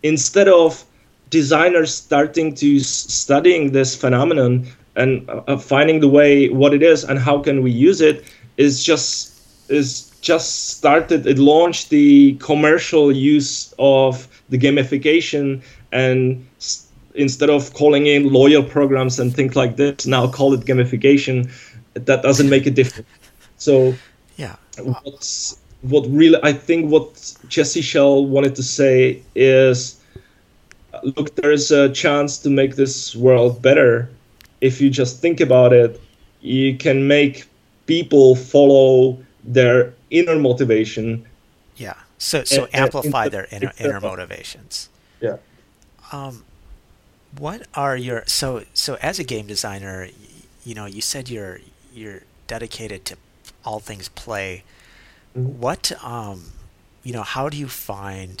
[0.03, 0.83] instead of
[1.29, 7.03] designers starting to studying this phenomenon and uh, uh, finding the way what it is
[7.03, 8.23] and how can we use it
[8.57, 9.33] is just
[9.69, 11.25] is just started.
[11.25, 18.63] It launched the commercial use of the gamification and s- instead of calling in loyal
[18.63, 21.49] programs and things like this now call it gamification.
[21.93, 23.07] That doesn't make a difference.
[23.57, 23.99] So
[24.37, 24.55] Yeah.
[24.77, 30.01] what's what really I think what Jesse Schell wanted to say is
[31.03, 34.09] look there's a chance to make this world better
[34.67, 35.91] if you just think about it
[36.41, 37.35] you can make
[37.93, 39.17] people follow
[39.57, 41.07] their inner motivation
[41.77, 41.97] Yeah.
[42.17, 44.73] So so And- and amplify instead- their inner inner motivations.
[45.27, 45.37] yeah
[46.11, 46.35] Um,
[47.45, 49.97] what are your so so as a game designer,
[50.67, 51.59] you know, you said you're
[51.99, 52.21] you're
[52.53, 53.15] dedicated to
[53.65, 54.49] all things play.
[55.35, 55.45] Mhm.
[55.65, 55.83] What
[56.15, 56.37] um,
[57.05, 58.35] you know, how do you find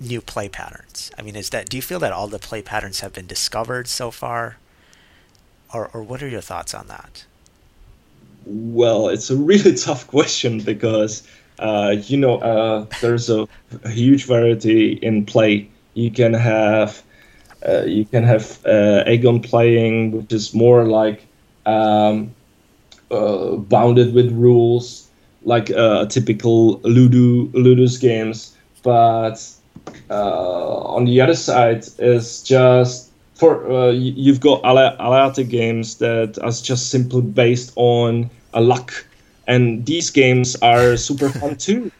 [0.00, 1.10] new play patterns?
[1.18, 3.88] I mean, is that do you feel that all the play patterns have been discovered
[3.88, 4.56] so far,
[5.72, 7.24] or or what are your thoughts on that?
[8.44, 11.26] Well, it's a really tough question because
[11.58, 13.48] uh, you know uh, there's a,
[13.84, 15.68] a huge variety in play.
[15.94, 17.02] You can have
[17.66, 21.26] uh, you can have uh, agon playing, which is more like
[21.66, 22.34] um,
[23.10, 25.08] uh, bounded with rules,
[25.42, 28.56] like uh, typical Ludo Ludus games.
[28.82, 29.46] But
[30.10, 36.52] on the other side is just for uh, you've got Ale- Aleatic games that are
[36.52, 38.92] just simply based on a luck,
[39.46, 41.90] and these games are super fun too.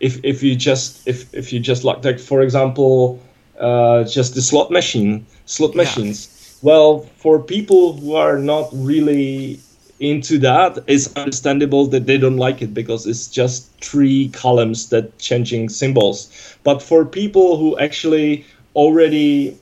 [0.00, 3.22] If if you just if if you just like like for example,
[3.60, 5.82] uh, just the slot machine slot Yeah.
[5.82, 6.30] machines.
[6.60, 9.60] Well, for people who are not really
[10.00, 15.18] into that, it's understandable that they don't like it because it's just three columns that
[15.18, 16.56] changing symbols.
[16.62, 18.46] But for people who actually
[18.76, 19.58] already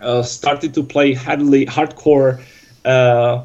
[0.00, 2.42] uh, started to play hardly hardcore,
[2.84, 3.44] uh,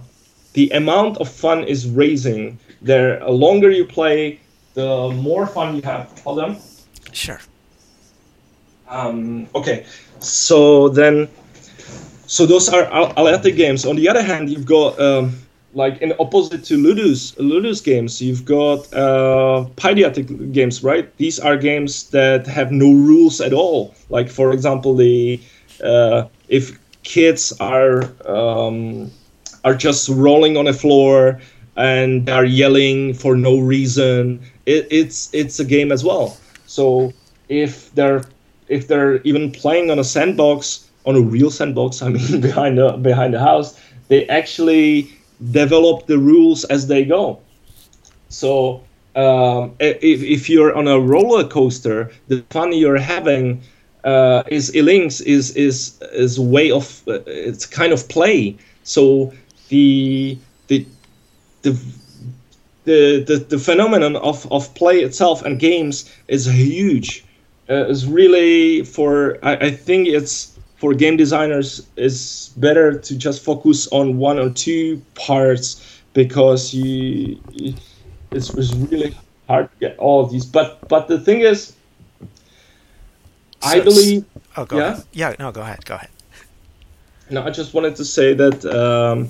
[0.53, 2.57] the amount of fun is raising.
[2.81, 4.39] The longer you play,
[4.73, 6.07] the more fun you have.
[6.23, 6.57] Hold on.
[7.11, 7.39] Sure.
[8.87, 9.85] Um, okay,
[10.19, 11.27] so then,
[12.25, 13.85] so those are al- Aleatic games.
[13.85, 15.37] On the other hand, you've got um,
[15.73, 21.15] like in opposite to Ludus, Ludus games, you've got uh, Paidiatic games, right?
[21.17, 23.93] These are games that have no rules at all.
[24.09, 25.39] Like for example, the
[25.83, 29.11] uh, if kids are um,
[29.63, 31.39] are just rolling on a floor
[31.75, 36.37] and are yelling for no reason, it, it's it's a game as well.
[36.65, 37.13] So
[37.47, 38.23] if they're
[38.67, 42.93] if they're even playing on a sandbox, on a real sandbox, I mean behind the
[42.93, 45.11] behind the house, they actually
[45.51, 47.39] develop the rules as they go.
[48.29, 48.83] So
[49.15, 53.61] um, if, if you're on a roller coaster, the fun you're having
[54.03, 58.57] uh, is links is is is way of uh, it's kind of play.
[58.83, 59.33] So
[59.69, 60.37] the
[60.67, 60.85] the
[61.63, 61.77] the
[62.85, 67.23] the, the, the phenomenon of, of play itself and games is huge.
[67.69, 73.43] Uh, is really for I, I think it's for game designers it's better to just
[73.43, 77.37] focus on one or two parts because you
[78.31, 79.15] it's, it's really
[79.47, 80.45] hard to get all of these.
[80.45, 81.73] But but the thing is,
[83.61, 84.25] I believe
[84.57, 84.91] Oh, go Yeah?
[84.91, 85.03] ahead.
[85.13, 85.35] Yeah.
[85.39, 85.85] No, go ahead.
[85.85, 86.09] Go ahead.
[87.29, 89.29] No, I just wanted to say that um,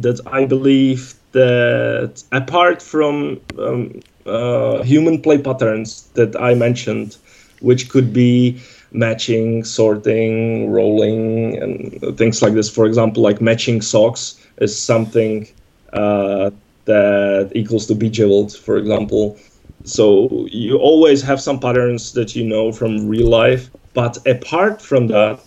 [0.00, 7.16] that I believe that apart from um, uh, human play patterns that I mentioned,
[7.60, 8.60] which could be
[8.92, 12.68] matching, sorting, rolling, and things like this.
[12.70, 15.48] For example, like matching socks is something
[15.92, 16.50] uh,
[16.84, 19.38] that equals to bejeweled, for example.
[19.84, 23.70] So you always have some patterns that you know from real life.
[23.94, 25.40] But apart from that,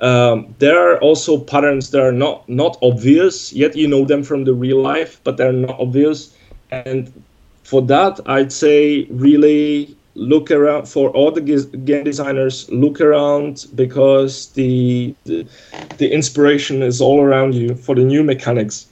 [0.00, 4.44] um, there are also patterns that are not not obvious yet you know them from
[4.44, 6.36] the real life but they're not obvious
[6.70, 7.12] and
[7.62, 14.48] for that i'd say really look around for all the game designers look around because
[14.50, 15.46] the, the
[15.98, 18.86] the inspiration is all around you for the new mechanics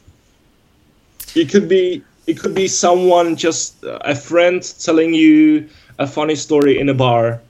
[1.34, 5.68] it could be it could be someone just a friend telling you
[5.98, 7.40] a funny story in a bar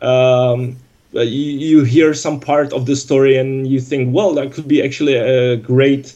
[0.00, 0.76] um,
[1.14, 4.66] uh, you, you hear some part of the story and you think, well, that could
[4.66, 6.14] be actually a great,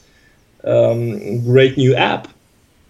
[0.65, 2.29] um, great new app,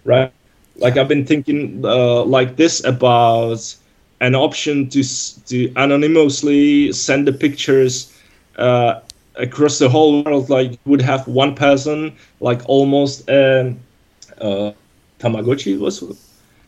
[0.04, 0.32] right?
[0.76, 3.74] Like I've been thinking uh, like this about
[4.20, 5.02] an option to
[5.46, 8.12] to anonymously send the pictures
[8.56, 9.00] uh,
[9.36, 10.48] across the whole world.
[10.50, 13.78] Like you would have one person, like almost um,
[14.40, 14.72] uh,
[15.18, 16.02] Tamagotchi was,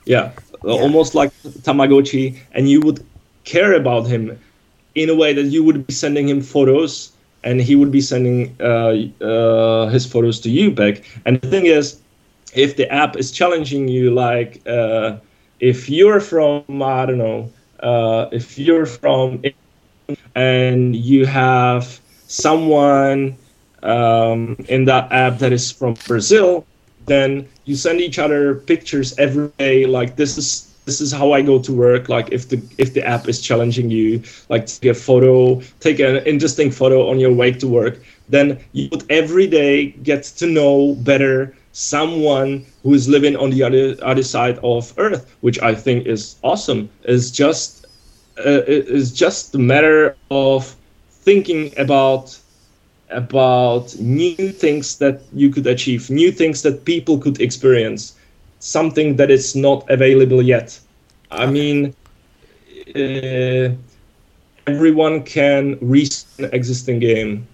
[0.05, 0.33] yeah,
[0.65, 1.33] yeah, almost like
[1.63, 3.05] Tamagotchi, and you would
[3.45, 4.39] care about him
[4.95, 7.13] in a way that you would be sending him photos
[7.45, 8.95] and he would be sending uh,
[9.25, 11.03] uh, his photos to you back.
[11.25, 12.01] And the thing is,
[12.55, 15.17] if the app is challenging you, like uh,
[15.61, 17.51] if you're from, I don't know,
[17.81, 19.43] uh, if you're from
[20.35, 23.37] and you have someone
[23.83, 26.67] um, in that app that is from Brazil,
[27.07, 29.87] then you send each other pictures every day.
[29.87, 32.09] Like this is this is how I go to work.
[32.09, 36.17] Like if the if the app is challenging you, like take a photo, take an
[36.27, 40.95] interesting photo on your way to work, then you would every day get to know
[40.97, 46.07] better someone who is living on the other other side of Earth, which I think
[46.07, 46.91] is awesome.
[47.05, 47.87] Is just
[48.45, 50.77] uh, is just a matter of
[51.11, 52.39] thinking about
[53.11, 58.17] about new things that you could achieve, new things that people could experience
[58.59, 60.79] something that is not available yet.
[61.31, 61.95] I mean,
[62.97, 63.71] uh,
[64.67, 67.49] everyone can reset an existing game.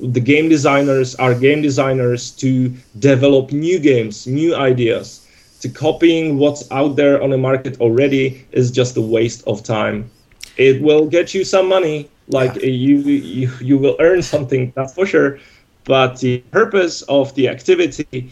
[0.00, 5.26] The game designers are game designers to develop new games, new ideas.
[5.60, 10.10] To copying what's out there on the market already is just a waste of time.
[10.56, 12.66] It will get you some money, like yeah.
[12.66, 15.38] you, you you will earn something, that's for sure.
[15.84, 18.30] But the purpose of the activity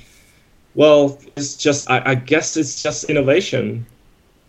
[0.74, 3.86] well, it's just I, I guess it's just innovation.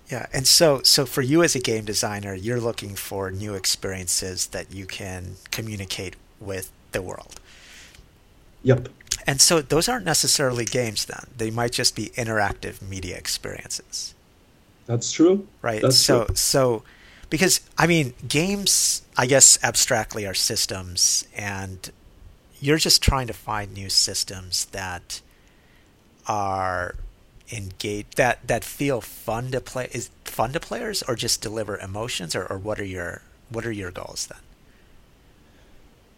[0.10, 4.48] Yeah, and so so for you as a game designer, you're looking for new experiences
[4.48, 7.40] that you can communicate with the world.
[8.64, 8.90] Yep.
[9.26, 11.28] And so those aren't necessarily games then.
[11.38, 14.14] They might just be interactive media experiences.
[14.86, 15.48] That's true.
[15.62, 15.82] Right.
[15.82, 16.36] That's so true.
[16.36, 16.84] so
[17.30, 21.92] because I mean games I guess abstractly are systems and
[22.60, 25.22] you're just trying to find new systems that
[26.28, 26.96] are
[27.52, 32.36] engage that that feel fun to play is fun to players or just deliver emotions
[32.36, 34.40] or, or what are your what are your goals then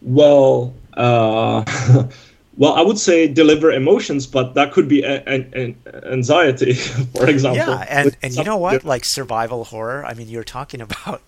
[0.06, 1.64] well uh,
[2.56, 6.72] well i would say deliver emotions but that could be an anxiety
[7.16, 7.66] for example.
[7.66, 8.84] Yeah and and you know what?
[8.84, 11.22] Like survival horror i mean you're talking about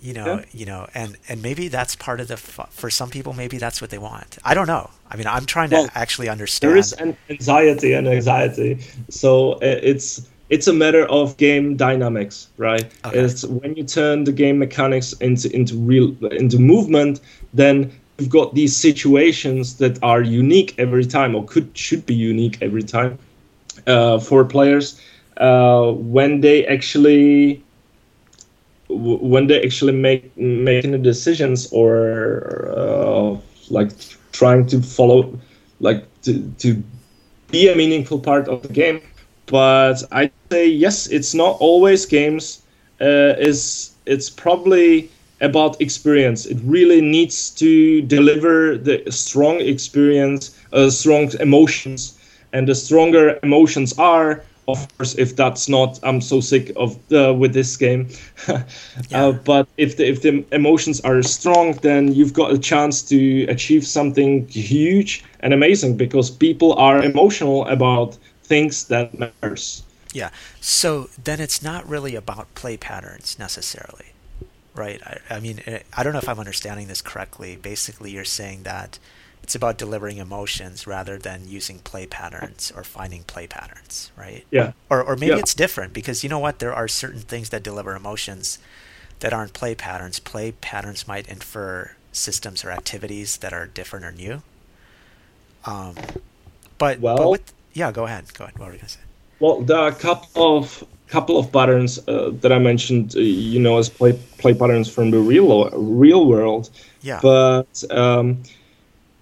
[0.00, 0.44] you know yeah.
[0.52, 3.90] you know and and maybe that's part of the for some people maybe that's what
[3.90, 4.38] they want.
[4.44, 4.88] I don't know.
[5.10, 8.78] I mean i'm trying well, to actually understand there is an anxiety and anxiety.
[9.10, 13.18] So it's it's a matter of game dynamics right okay.
[13.18, 17.20] it's when you turn the game mechanics into into real into movement
[17.54, 22.58] then you've got these situations that are unique every time or could should be unique
[22.60, 23.18] every time
[23.86, 25.00] uh, for players
[25.38, 27.62] uh, when they actually
[28.88, 33.38] when they actually make making the decisions or uh,
[33.70, 33.90] like
[34.32, 35.32] trying to follow
[35.80, 36.82] like to, to
[37.50, 39.00] be a meaningful part of the game
[39.52, 42.62] but i say yes it's not always games
[43.02, 45.10] uh, is it's probably
[45.42, 46.46] about experience.
[46.46, 52.18] It really needs to deliver the strong experience uh, strong emotions.
[52.52, 57.34] And the stronger emotions are of course if that's not i'm so sick of the
[57.34, 58.08] with this game.
[58.48, 58.62] Uh,
[59.10, 59.24] yeah.
[59.26, 63.44] uh, but if the if the emotions are strong then you've got a chance to
[63.48, 68.16] achieve something huge and amazing because people are emotional about
[68.52, 69.82] things that matters
[70.12, 70.30] yeah
[70.60, 74.12] so then it's not really about play patterns necessarily
[74.74, 75.62] right i, I mean
[75.96, 78.98] i don't know if i'm understanding this correctly basically you're saying that
[79.42, 84.44] it's about delivering emotions rather than using play patterns or finding play patterns, right?
[84.50, 84.72] Yeah.
[84.88, 85.38] Or or maybe yeah.
[85.38, 86.60] it's different because you know what?
[86.60, 88.58] There are certain things that deliver emotions
[89.18, 90.20] that aren't play patterns.
[90.20, 94.42] Play patterns might infer systems or activities that are different or new.
[95.64, 95.96] Um,
[96.78, 98.32] but well, but with, yeah, go ahead.
[98.34, 98.58] Go ahead.
[98.58, 99.00] What were you gonna say?
[99.40, 103.60] Well, there are a couple of couple of patterns uh, that I mentioned, uh, you
[103.60, 106.70] know, as play play patterns from the real real world.
[107.02, 107.20] Yeah.
[107.22, 108.42] But um,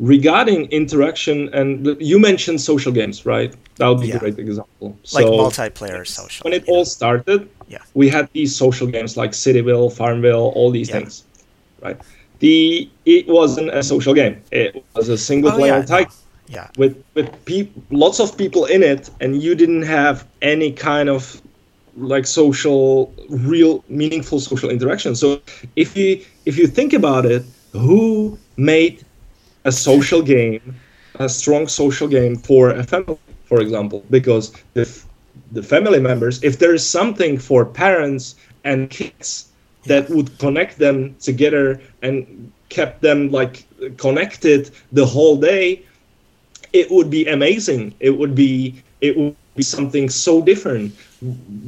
[0.01, 4.17] regarding interaction and you mentioned social games right that would be yeah.
[4.17, 8.57] a great example like so multiplayer social when it all started yeah we had these
[8.57, 11.01] social games like cityville farmville all these yeah.
[11.01, 11.25] things
[11.83, 12.01] right
[12.39, 16.15] the it wasn't a social game it was a single player oh, yeah, type no.
[16.51, 16.69] Yeah.
[16.77, 21.41] With with pe- lots of people in it and you didn't have any kind of
[21.97, 25.15] like social real meaningful social interaction.
[25.15, 25.41] So
[25.77, 29.05] if you if you think about it who made
[29.65, 30.81] a social game
[31.19, 34.05] a strong social game for a family for example?
[34.11, 34.85] Because the
[35.53, 38.35] the family members if there is something for parents
[38.65, 39.53] and kids
[39.85, 43.67] that would connect them together and kept them like
[43.99, 45.85] connected the whole day
[46.73, 47.95] it would be amazing.
[48.01, 50.95] It would be it would be something so different.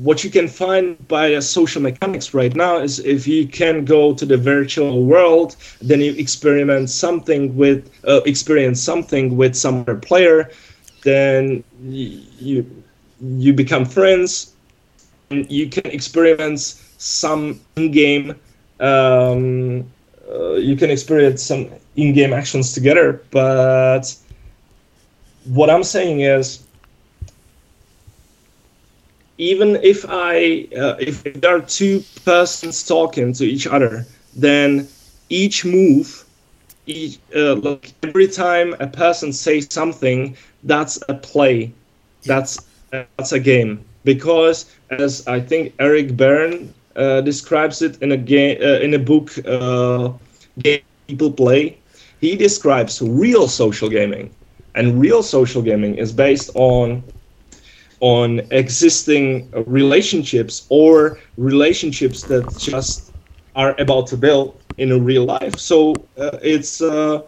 [0.03, 4.25] What you can find by social mechanics right now is if you can go to
[4.25, 10.51] the virtual world then you experiment something with uh, experience something with some other player
[11.03, 12.65] then you
[13.21, 14.55] you become friends.
[15.31, 18.35] And you can experience some in-game
[18.81, 19.85] um,
[20.31, 24.15] uh, you can experience some in-game actions together but
[25.45, 26.65] what i'm saying is
[29.39, 34.87] even if i uh, if, there are two persons talking to each other then
[35.29, 36.25] each move
[36.87, 41.73] each, uh, like every time a person says something that's a play.
[42.25, 42.59] That's
[42.91, 43.85] that's a game.
[44.05, 48.99] Because as i think eric berne uh, describes it in a game uh, in a
[48.99, 50.13] book uh,
[50.59, 51.77] game people play
[52.21, 54.31] he describes real social gaming
[54.75, 57.05] and real social gaming is based on
[58.01, 63.13] on existing relationships or relationships that just
[63.55, 65.59] are about to build in real life.
[65.59, 67.23] So uh, it's uh,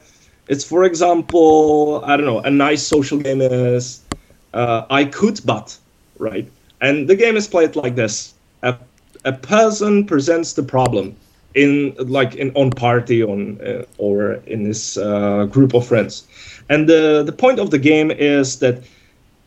[0.48, 4.06] it's for example i don't know a nice social game is
[4.52, 5.78] uh, i could but
[6.18, 6.52] right?
[6.80, 8.34] And the game is played like this.
[8.62, 8.76] A
[9.24, 11.16] a person presents the problem
[11.54, 16.26] in like in on party on uh, or in this uh, group of friends.
[16.68, 18.82] And the the point of the game is that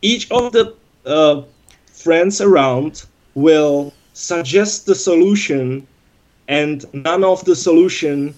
[0.02, 0.74] each of the
[1.06, 1.42] uh,
[1.92, 3.04] friends around
[3.34, 5.86] will suggest the solution
[6.48, 8.34] and none of the solution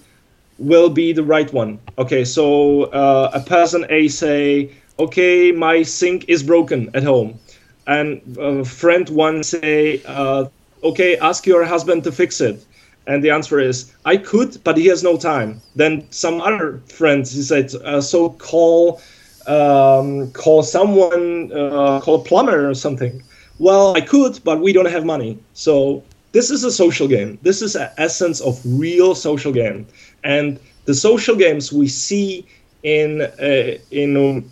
[0.57, 1.79] will be the right one.
[1.97, 7.39] Okay so uh, a person a say okay my sink is broken at home.
[7.87, 8.21] And
[8.67, 10.45] friend one say uh,
[10.83, 12.65] okay, ask your husband to fix it.
[13.07, 15.61] And the answer is, I could, but he has no time.
[15.75, 19.01] Then some other friends, he said, uh, so call,
[19.47, 23.21] um, call someone, uh, call a plumber or something.
[23.59, 25.37] Well, I could, but we don't have money.
[25.53, 27.37] So this is a social game.
[27.41, 29.87] This is an essence of real social game.
[30.23, 32.45] And the social games we see
[32.83, 34.49] in uh, in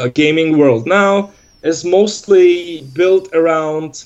[0.00, 1.30] a gaming world now
[1.62, 4.04] is mostly built around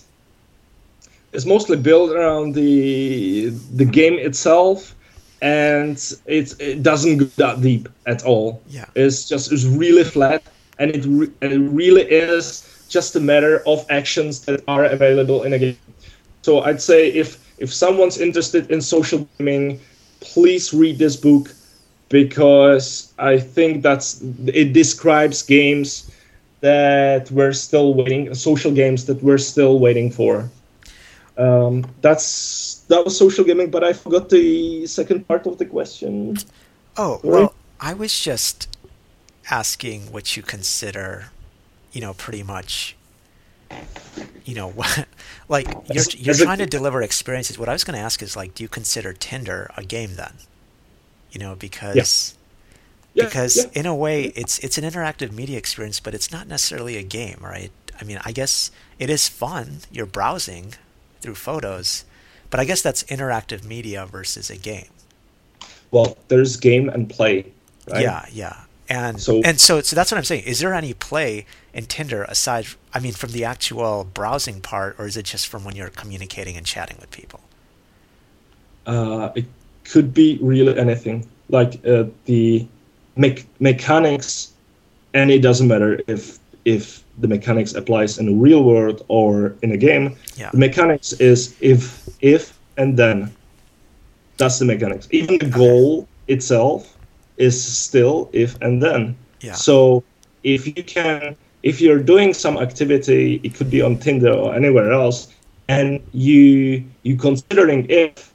[1.33, 4.95] is mostly built around the the game itself
[5.41, 8.61] and it, it doesn't go that deep at all.
[8.69, 8.87] Yeah.
[8.95, 10.43] It's just it's really flat
[10.79, 15.43] and it, re- and it really is just a matter of actions that are available
[15.43, 15.77] in a game.
[16.43, 19.81] So i'd say if if someone's interested in social gaming
[20.21, 21.53] please read this book
[22.09, 26.11] because i think that's it describes games
[26.61, 30.49] that we're still waiting social games that we're still waiting for
[31.39, 36.37] um, that's that was social gaming, but I forgot the second part of the question.
[36.97, 38.69] Oh well, I was just
[39.51, 41.31] asking what you consider,
[41.93, 42.97] you know, pretty much,
[44.45, 45.07] you know, what,
[45.49, 47.59] like you're As- you're as a- trying to deliver experiences.
[47.59, 50.35] What I was going to ask is like, do you consider Tinder a game then?
[51.31, 52.35] You know, because
[53.15, 53.81] Yeah, because yeah.
[53.81, 57.39] in a way it's it's an interactive media experience, but it's not necessarily a game,
[57.41, 57.71] right?
[58.01, 59.81] I mean, I guess it is fun.
[59.91, 60.75] You're browsing
[61.21, 62.05] through photos,
[62.51, 64.89] but I guess that's interactive media versus a game.
[65.91, 67.47] Well, there's game and play,
[67.91, 68.03] right?
[68.03, 68.61] Yeah, yeah.
[68.91, 70.45] And So- and so so that's what I'm saying.
[70.45, 71.45] Is there any play
[71.75, 75.65] in Tinder aside I mean from the actual browsing part or is it just from
[75.65, 77.41] when you're communicating and chatting with people?
[78.87, 79.45] Uh, it
[79.85, 82.67] could be really anything, like uh, the
[83.17, 84.53] me- mechanics,
[85.13, 89.73] and it doesn't matter if if the mechanics applies in the real world or in
[89.73, 90.17] a game.
[90.37, 90.51] Yeah.
[90.51, 93.35] The mechanics is if if and then.
[94.37, 95.09] That's the mechanics.
[95.11, 96.97] Even the goal itself
[97.39, 99.17] is still if and then.
[99.41, 99.55] Yeah.
[99.55, 100.05] So
[100.45, 104.93] if you can, if you're doing some activity, it could be on Tinder or anywhere
[104.93, 105.29] else,
[105.69, 108.33] and you you considering if,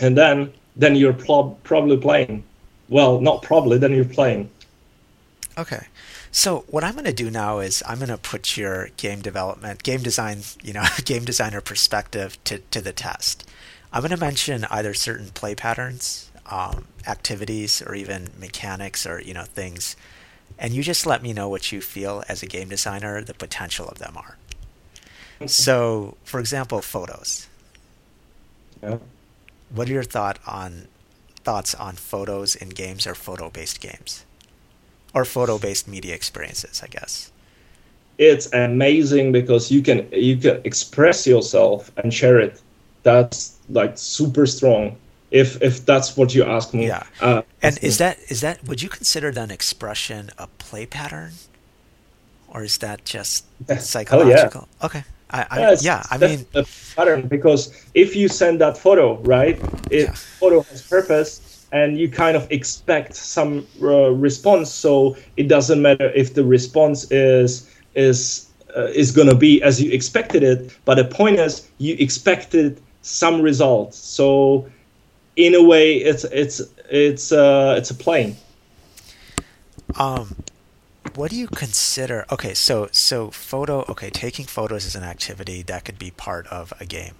[0.00, 2.44] and then then you're prob probably playing.
[2.88, 3.78] Well, not probably.
[3.78, 4.50] Then you're playing.
[5.56, 5.86] Okay.
[6.34, 9.82] So what I'm going to do now is I'm going to put your game development,
[9.82, 13.48] game design, you know, game designer perspective to, to the test.
[13.92, 19.34] I'm going to mention either certain play patterns, um, activities, or even mechanics, or you
[19.34, 19.96] know things,
[20.58, 23.86] and you just let me know what you feel as a game designer the potential
[23.88, 24.38] of them are.
[25.46, 27.48] So, for example, photos.
[28.82, 28.98] Yeah.
[29.74, 30.88] What are your thought on
[31.44, 34.24] thoughts on photos in games or photo-based games,
[35.14, 36.82] or photo-based media experiences?
[36.82, 37.32] I guess
[38.18, 42.60] it's amazing because you can you can express yourself and share it.
[43.02, 44.96] That's like super strong.
[45.30, 46.86] If if that's what you ask me.
[46.86, 47.04] Yeah.
[47.20, 51.32] Uh, and is that is that would you consider that expression a play pattern,
[52.48, 53.46] or is that just
[53.80, 54.68] psychological?
[54.80, 54.86] Yeah.
[54.86, 55.04] Okay.
[55.30, 59.58] I, I, yeah, yeah I mean a pattern because if you send that photo, right,
[59.90, 60.12] it yeah.
[60.12, 64.70] photo has purpose, and you kind of expect some uh, response.
[64.70, 69.82] So it doesn't matter if the response is is uh, is going to be as
[69.82, 73.94] you expected it, but the point is you expected some result.
[73.94, 74.66] So
[75.36, 76.60] in a way, it's it's
[76.90, 78.36] it's uh, it's a plane.
[79.96, 80.36] Um,
[81.14, 85.84] what do you consider okay so so photo okay taking photos is an activity that
[85.84, 87.14] could be part of a game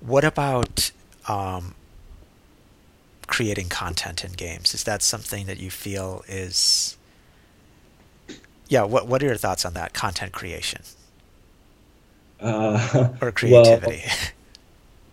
[0.00, 0.90] what about
[1.28, 1.74] um,
[3.28, 4.74] creating content in games?
[4.74, 6.96] Is that something that you feel is
[8.68, 10.82] yeah what what are your thoughts on that content creation?
[12.40, 14.02] Uh, or creativity?
[14.04, 14.16] well,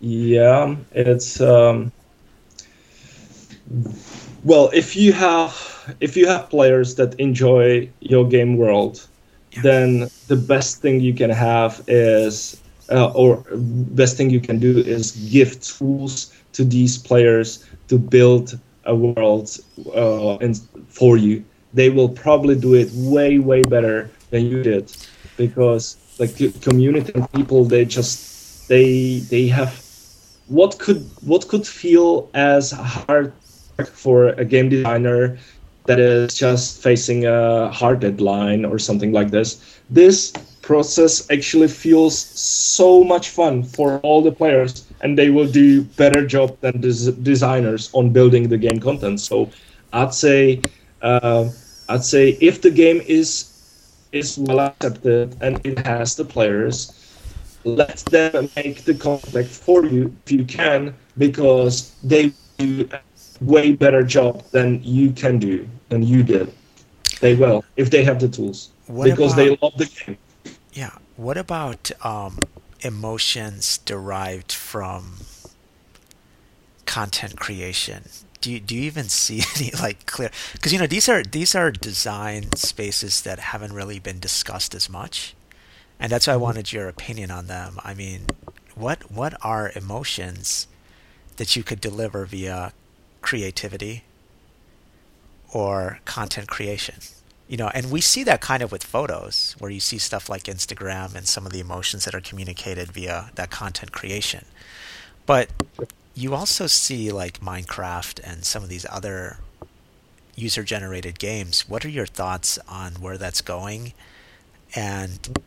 [0.00, 1.90] yeah it's um,
[4.44, 9.06] well if you have if you have players that enjoy your game world,
[9.52, 9.62] yeah.
[9.62, 12.60] then the best thing you can have is,
[12.90, 18.58] uh, or best thing you can do is give tools to these players to build
[18.84, 19.58] a world
[19.94, 21.44] uh, and for you.
[21.74, 24.96] They will probably do it way way better than you did,
[25.36, 29.82] because like community and people they just they they have
[30.48, 33.32] what could what could feel as hard
[33.92, 35.36] for a game designer
[35.84, 39.80] that is just facing a hard deadline or something like this.
[39.90, 40.32] This
[40.62, 46.26] process actually feels so much fun for all the players, and they will do better
[46.26, 49.20] job than des- designers on building the game content.
[49.20, 49.50] So,
[49.92, 50.62] I'd say,
[51.02, 51.48] uh,
[51.88, 53.52] I'd say if the game is
[54.12, 56.92] is well accepted and it has the players,
[57.64, 63.00] let them make the content for you if you can, because they do a
[63.40, 66.52] way better job than you can do than you did.
[67.20, 70.18] They will if they have the tools what because about, they love the game.
[70.72, 70.90] Yeah.
[71.16, 72.38] What about um,
[72.86, 75.18] emotions derived from
[76.86, 78.08] content creation?
[78.40, 80.30] Do you, do you even see any like clear?
[80.52, 84.88] Because you know these are these are design spaces that haven't really been discussed as
[84.88, 85.34] much,
[86.00, 86.44] and that's why I mm-hmm.
[86.44, 87.78] wanted your opinion on them.
[87.84, 88.26] I mean,
[88.74, 90.68] what what are emotions
[91.36, 92.72] that you could deliver via
[93.20, 94.04] creativity
[95.52, 96.96] or content creation.
[97.48, 100.44] You know, and we see that kind of with photos, where you see stuff like
[100.44, 104.46] Instagram and some of the emotions that are communicated via that content creation.
[105.26, 105.50] But
[106.14, 109.38] you also see like Minecraft and some of these other
[110.34, 111.68] user generated games.
[111.68, 113.92] What are your thoughts on where that's going
[114.74, 115.38] and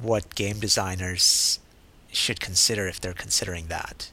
[0.00, 1.58] what game designers
[2.10, 4.10] should consider if they're considering that?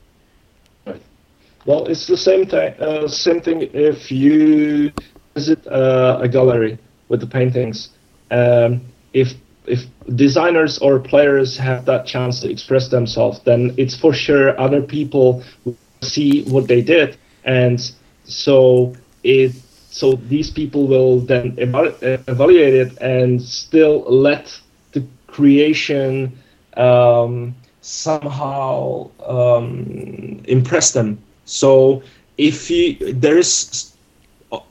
[1.66, 2.74] Well, it's the same thing.
[2.80, 4.92] Uh, same thing if you
[5.36, 6.80] visit uh, a gallery
[7.10, 7.90] with the paintings.
[8.32, 8.82] Um,
[9.14, 9.34] if
[9.66, 9.86] if
[10.16, 15.44] designers or players have that chance to express themselves, then it's for sure other people
[15.66, 17.92] will see what they did, and
[18.24, 19.54] so it
[19.92, 24.58] so these people will then evaluate it and still let
[24.94, 26.32] the creation
[26.78, 31.18] um, somehow um, impress them
[31.50, 32.04] so
[32.38, 33.96] if you there's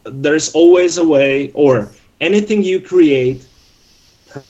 [0.05, 3.47] there's always a way, or anything you create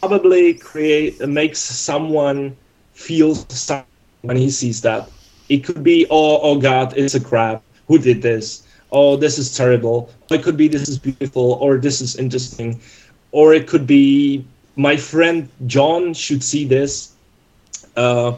[0.00, 2.56] probably create makes someone
[2.92, 3.86] feel something
[4.22, 5.08] when he sees that.
[5.48, 7.62] It could be oh oh God, it's a crap.
[7.86, 8.66] Who did this?
[8.90, 10.10] Oh, this is terrible.
[10.30, 12.80] It could be this is beautiful, or this is interesting,
[13.32, 14.44] or it could be
[14.76, 17.12] my friend John should see this.
[17.96, 18.36] Uh,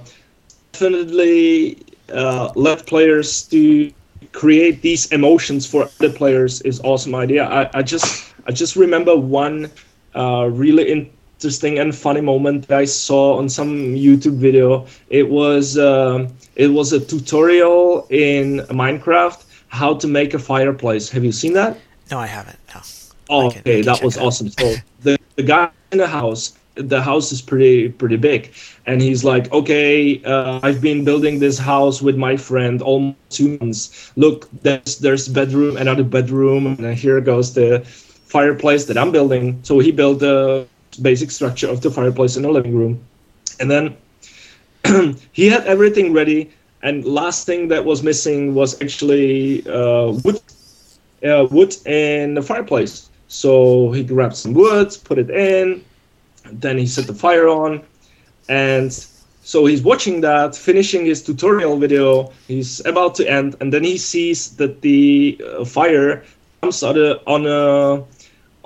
[0.72, 1.78] definitely
[2.12, 3.92] uh, let players to
[4.32, 7.44] create these emotions for other players is awesome idea.
[7.44, 9.70] I, I just I just remember one
[10.14, 14.86] uh, really interesting and funny moment that I saw on some YouTube video.
[15.08, 21.08] It was uh, it was a tutorial in Minecraft how to make a fireplace.
[21.10, 21.78] Have you seen that?
[22.10, 22.58] No, I haven't.
[22.74, 22.80] No.
[23.28, 24.50] Oh, okay, that was awesome.
[24.50, 28.52] So the, the guy in the house the house is pretty pretty big
[28.86, 33.58] and he's like okay uh, i've been building this house with my friend almost two
[33.58, 37.84] months look there's there's bedroom another bedroom and here goes the
[38.30, 39.58] fireplace that i'm building.
[39.62, 40.66] So he built the
[41.02, 43.02] basic structure of the fireplace in the living room.
[43.58, 43.96] And then
[45.32, 46.50] he had everything ready,
[46.82, 50.40] and last thing that was missing was actually uh, wood,
[51.24, 53.10] uh, wood in the fireplace.
[53.28, 55.84] So he grabbed some wood, put it in,
[56.50, 57.82] then he set the fire on,
[58.48, 58.90] and
[59.42, 62.32] so he's watching that, finishing his tutorial video.
[62.48, 66.24] He's about to end, and then he sees that the uh, fire
[66.62, 68.04] comes on a on a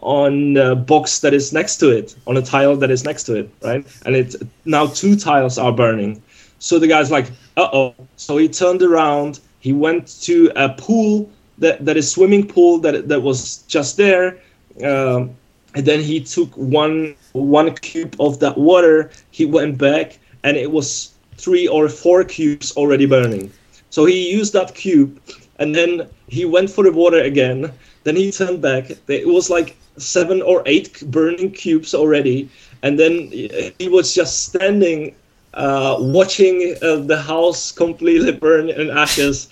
[0.04, 3.34] on a box that is next to it, on a tile that is next to
[3.34, 3.84] it, right?
[4.06, 6.22] And it now two tiles are burning.
[6.58, 9.40] So the guy's like, "Uh oh!" So he turned around.
[9.60, 11.28] He went to a pool
[11.58, 14.38] that that is swimming pool that that was just there.
[14.84, 15.34] Um,
[15.74, 19.10] and then he took one one cube of that water.
[19.30, 23.50] He went back and it was three or four cubes already burning.
[23.90, 25.20] So he used that cube,
[25.58, 27.72] and then he went for the water again.
[28.04, 28.90] Then he turned back.
[29.08, 32.50] It was like seven or eight burning cubes already,
[32.82, 33.30] and then
[33.78, 35.16] he was just standing,
[35.54, 39.48] uh, watching uh, the house completely burn in ashes.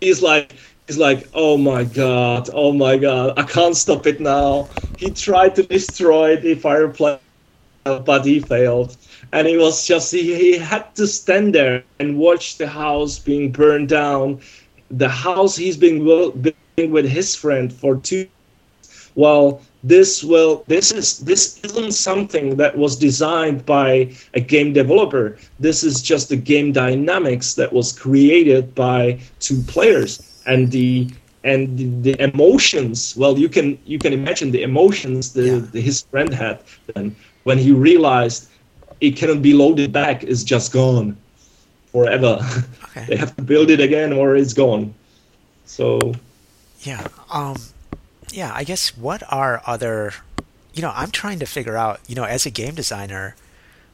[0.00, 0.54] He's like,
[0.86, 4.70] he's like, oh my god, oh my god, I can't stop it now.
[4.96, 7.20] He tried to destroy the fireplace,
[7.84, 8.96] but he failed
[9.32, 13.50] and he was just he, he had to stand there and watch the house being
[13.52, 14.40] burned down
[14.90, 18.28] the house he's been building with his friend for two
[19.14, 25.38] well this will this is this isn't something that was designed by a game developer
[25.58, 31.08] this is just the game dynamics that was created by two players and the
[31.44, 35.80] and the, the emotions well you can you can imagine the emotions the, yeah.
[35.80, 36.60] his friend had
[36.94, 38.50] then when he realized
[39.00, 40.22] it cannot be loaded back.
[40.22, 41.16] It's just gone
[41.92, 42.38] forever.
[42.90, 43.06] Okay.
[43.06, 44.92] they have to build it again, or it's gone.
[45.64, 46.12] So.
[46.80, 47.06] Yeah.
[47.30, 47.54] Um.
[48.32, 48.52] Yeah.
[48.54, 50.14] I guess what are other?
[50.72, 52.00] You know, I'm trying to figure out.
[52.06, 53.36] You know, as a game designer,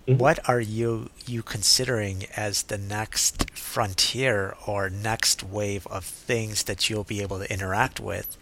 [0.07, 0.19] mm-hmm.
[0.19, 6.89] what are you you considering as the next frontier or next wave of things that
[6.89, 8.37] you'll be able to interact with?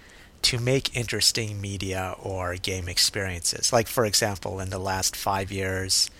[0.45, 3.73] to make interesting media or game experiences.
[3.73, 6.11] Like, for example, in the last five years,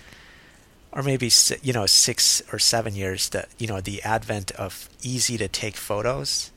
[0.95, 1.31] or maybe
[1.63, 5.77] you know six or seven years that you know the advent of easy to take
[5.77, 6.53] photos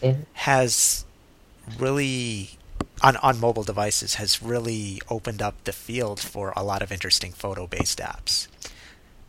[0.00, 0.22] mm-hmm.
[0.34, 1.04] has
[1.78, 2.50] really
[3.02, 7.32] on on mobile devices has really opened up the field for a lot of interesting
[7.32, 8.48] photo based apps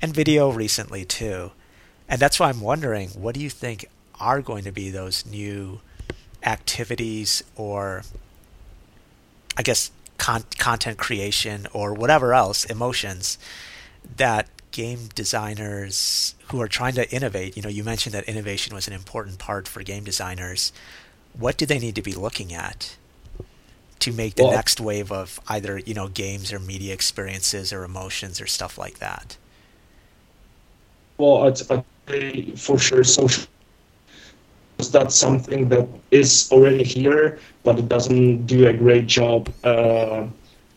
[0.02, 1.52] and video recently too
[2.08, 3.86] and that's why I'm wondering what do you think
[4.20, 5.80] are going to be those new
[6.44, 8.04] activities or
[9.58, 13.38] I guess con- content creation or whatever else emotions
[14.18, 18.88] that game designers who are trying to innovate, you know, you mentioned that innovation was
[18.88, 20.74] an important part for game designers.
[21.38, 22.96] What do they need to be looking at
[24.00, 27.84] to make the well, next wave of either, you know, games or media experiences or
[27.84, 29.38] emotions or stuff like that?
[31.18, 33.46] Well, I'd, I'd say for sure social
[34.92, 40.28] that's something that is already here, but it doesn't do a great job uh,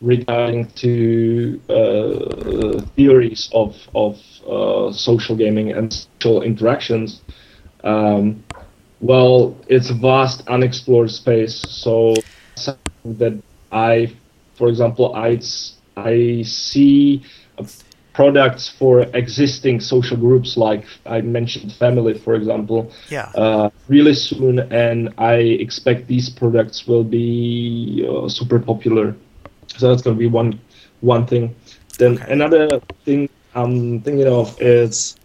[0.01, 7.21] regarding to uh, theories of of uh, social gaming and social interactions.
[7.83, 8.43] Um,
[9.01, 11.55] well, it's a vast unexplored space.
[11.67, 12.15] So
[13.05, 13.41] that
[13.71, 14.13] I,
[14.55, 15.39] for example, I
[15.95, 17.23] I see
[18.13, 24.57] products for existing social groups like I mentioned family for example yeah uh, really soon
[24.73, 29.15] and I expect these products will be uh, super popular
[29.77, 30.59] so that's going to be one
[31.01, 31.55] one thing.
[31.97, 32.31] Then okay.
[32.31, 35.17] another thing I'm thinking of is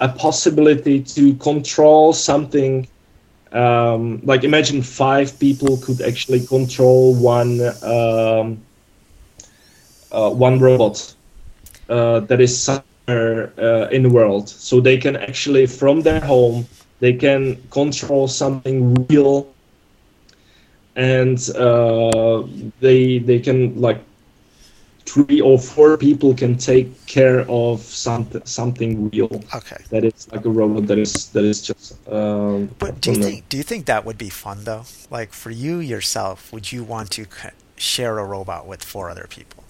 [0.00, 2.88] a possibility to control something.
[3.52, 8.58] Um, like imagine five people could actually control one um,
[10.12, 11.14] uh, one robot
[11.88, 14.48] uh, that is somewhere uh, in the world.
[14.48, 16.66] So they can actually from their home
[17.00, 19.48] they can control something real
[20.96, 22.42] and uh,
[22.80, 24.00] they they can like
[25.10, 29.42] three or four people can take care of something something real.
[29.54, 29.80] Okay.
[29.90, 31.96] That is like a robot that is that is just.
[32.08, 34.84] Um, but do you think do you think that would be fun though?
[35.10, 37.26] Like for you yourself, would you want to
[37.76, 39.64] share a robot with four other people?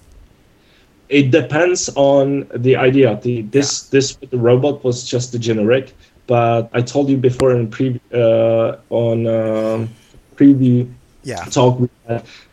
[1.09, 3.19] It depends on the idea.
[3.21, 3.97] The this yeah.
[3.97, 5.93] this robot was just a generic,
[6.27, 9.89] but I told you before in pre uh, on um,
[10.35, 10.87] preview
[11.23, 11.43] yeah.
[11.45, 11.89] talk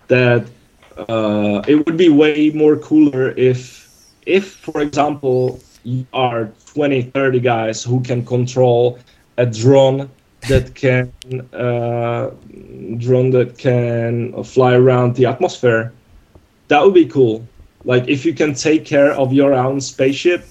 [0.09, 0.45] that
[1.09, 3.86] uh, it would be way more cooler if
[4.26, 8.99] if for example you are 20 30 guys who can control
[9.36, 10.11] a drone
[10.49, 11.12] that can
[11.53, 12.30] uh,
[12.99, 15.92] drone that can fly around the atmosphere.
[16.68, 17.46] That would be cool.
[17.84, 20.44] Like if you can take care of your own spaceship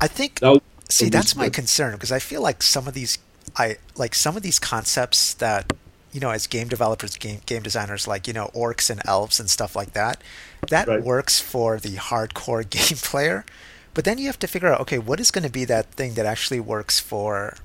[0.00, 3.18] i think that See, that's my concern because I feel like some of these,
[3.56, 5.72] I like some of these concepts that,
[6.12, 9.48] you know, as game developers, game game designers, like you know, orcs and elves and
[9.48, 10.22] stuff like that,
[10.68, 11.02] that right.
[11.02, 13.44] works for the hardcore game player.
[13.92, 16.14] But then you have to figure out, okay, what is going to be that thing
[16.14, 17.56] that actually works for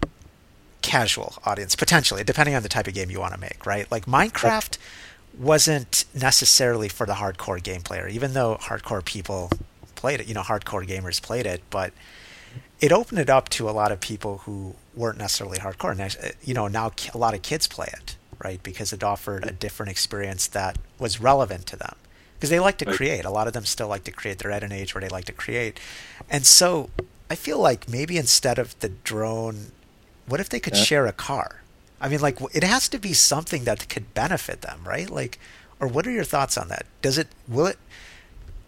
[0.82, 3.90] casual audience potentially, depending on the type of game you want to make, right?
[3.92, 4.78] Like Minecraft
[5.38, 9.52] wasn't necessarily for the hardcore game player, even though hardcore people
[9.96, 11.92] played it, you know, hardcore gamers played it, but
[12.80, 15.98] it opened it up to a lot of people who weren't necessarily hardcore.
[15.98, 18.62] And, you know, now a lot of kids play it, right?
[18.62, 21.96] Because it offered a different experience that was relevant to them.
[22.36, 23.26] Because they like to create.
[23.26, 24.40] A lot of them still like to create.
[24.40, 25.80] They're at an age where they like to create.
[26.30, 26.90] And so
[27.30, 29.72] I feel like maybe instead of the drone,
[30.28, 30.84] what if they could yeah.
[30.84, 31.62] share a car?
[32.02, 35.10] I mean, like, it has to be something that could benefit them, right?
[35.10, 35.40] Like,
[35.80, 36.86] or what are your thoughts on that?
[37.02, 37.80] Does it, will it,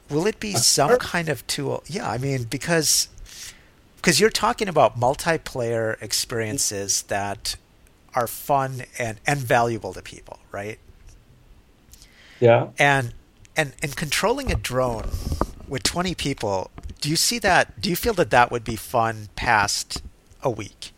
[0.09, 1.83] will it be uh, some kind of tool?
[1.87, 3.09] Yeah, I mean, because
[4.07, 7.57] because you're talking about multiplayer experiences that
[8.17, 10.79] are fun and, and valuable to people, right?
[12.39, 12.69] Yeah.
[12.79, 13.13] And
[13.55, 15.09] and and controlling a drone
[15.67, 17.79] with 20 people, do you see that?
[17.79, 20.01] Do you feel that that would be fun past
[20.41, 20.93] a week?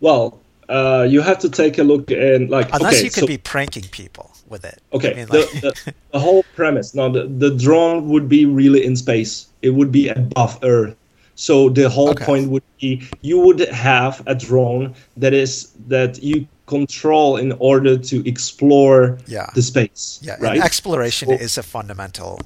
[0.00, 3.26] Well, uh, you have to take a look and like unless okay, you could so,
[3.28, 4.82] be pranking people with it.
[4.92, 5.48] Okay, I mean, like...
[5.52, 6.96] the, the, the, whole premise.
[6.96, 9.46] Now, the, the drone would be really in space.
[9.62, 10.96] It would be above Earth.
[11.38, 12.24] So the whole okay.
[12.24, 17.96] point would be you would have a drone that is that you control in order
[17.96, 19.48] to explore yeah.
[19.54, 20.18] the space.
[20.20, 20.60] Yeah, right.
[20.60, 22.40] exploration so, is a fundamental.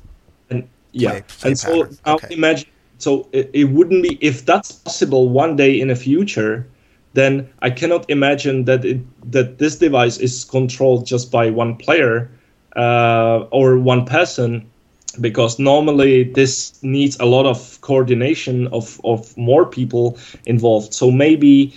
[0.51, 2.35] And yeah, play, play and so now okay.
[2.35, 2.69] imagine.
[2.99, 6.69] So it, it wouldn't be if that's possible one day in the future
[7.15, 9.01] then I cannot imagine that it,
[9.33, 12.31] that this device is controlled just by one player
[12.77, 14.71] uh, or one person,
[15.21, 20.95] because normally this needs a lot of coordination of, of more people involved.
[20.95, 21.75] So maybe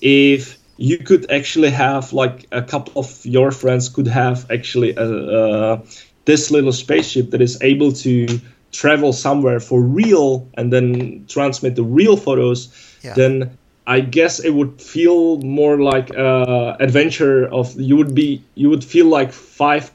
[0.00, 5.04] if you could actually have like a couple of your friends could have actually a,
[5.04, 5.82] a,
[6.24, 11.82] this little spaceship that is able to travel somewhere for real and then transmit the
[11.82, 12.68] real photos,
[13.02, 13.14] yeah.
[13.14, 18.68] then I guess it would feel more like uh, adventure of you would be you
[18.68, 19.90] would feel like five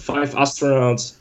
[0.00, 1.15] five astronauts,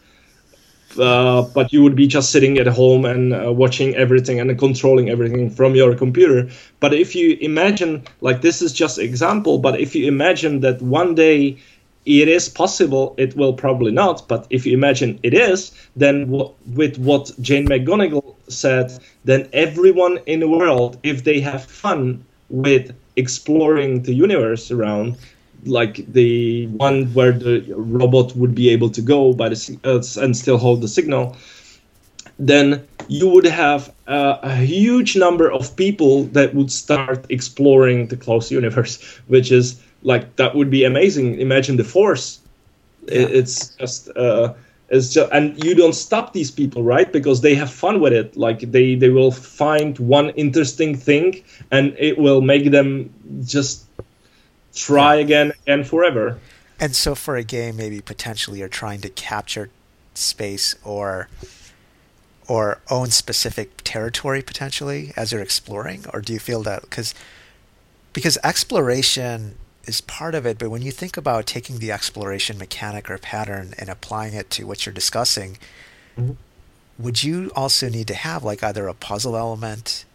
[1.00, 5.10] uh, but you would be just sitting at home and uh, watching everything and controlling
[5.10, 6.50] everything from your computer.
[6.80, 11.16] But if you imagine like this is just example, but if you imagine that one
[11.16, 11.58] day
[12.06, 14.28] it is possible, it will probably not.
[14.28, 18.92] But if you imagine it is, then w- with what Jane McGonigal said,
[19.24, 25.18] then everyone in the world, if they have fun with exploring the universe around,
[25.66, 30.36] like the one where the robot would be able to go by the uh, and
[30.36, 31.36] still hold the signal,
[32.40, 38.18] then you would have uh, a huge number of people that would start exploring the
[38.18, 41.40] closed universe, which is like that would be amazing.
[41.40, 42.40] Imagine the Force.
[43.08, 43.22] Yeah.
[43.22, 44.10] It's just.
[44.16, 44.54] Uh,
[44.90, 47.12] it's just, and you don't stop these people, right?
[47.12, 48.38] Because they have fun with it.
[48.38, 53.12] Like they they will find one interesting thing, and it will make them
[53.46, 53.85] just
[54.76, 56.40] try again and forever.
[56.80, 59.70] And so, for a game, maybe potentially you're trying to capture
[60.14, 61.30] space or
[62.48, 67.16] or own specific territory potentially as you're exploring, or do you feel that because
[68.14, 69.56] because exploration
[69.88, 70.58] is part of it.
[70.58, 74.66] But when you think about taking the exploration mechanic or pattern and applying it to
[74.66, 75.58] what you're discussing,
[76.18, 76.34] mm-hmm.
[76.98, 80.06] would you also need to have like either a puzzle element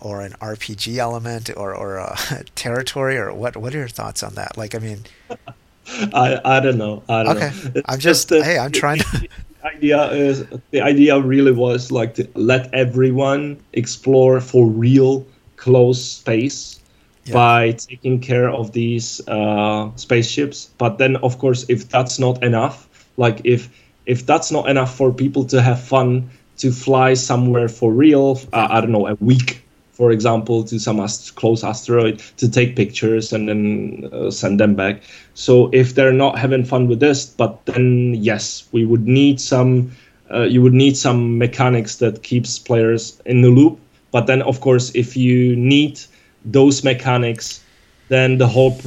[0.00, 2.16] or an RPG element or, or a
[2.54, 3.56] territory or what?
[3.56, 4.56] What are your thoughts on that?
[4.56, 5.04] Like, I mean,
[6.12, 7.02] I I don't know.
[7.08, 7.50] I don't okay.
[7.74, 7.82] know.
[7.86, 9.28] I'm just, just hey, I'm trying to.
[9.66, 15.26] idea is the idea really was like to let everyone explore for real
[15.56, 16.78] close space
[17.24, 17.34] yeah.
[17.34, 20.70] by taking care of these uh, spaceships.
[20.78, 23.68] But then, of course, if that's not enough, like if
[24.06, 28.68] if that's not enough for people to have fun to fly somewhere for real, uh,
[28.70, 29.62] I don't know, a week,
[29.96, 34.74] for example, to some ast- close asteroid to take pictures and then uh, send them
[34.74, 35.00] back.
[35.32, 39.90] So if they're not having fun with this, but then yes, we would need some.
[40.30, 43.78] Uh, you would need some mechanics that keeps players in the loop.
[44.10, 46.00] But then, of course, if you need
[46.44, 47.62] those mechanics,
[48.08, 48.78] then the whole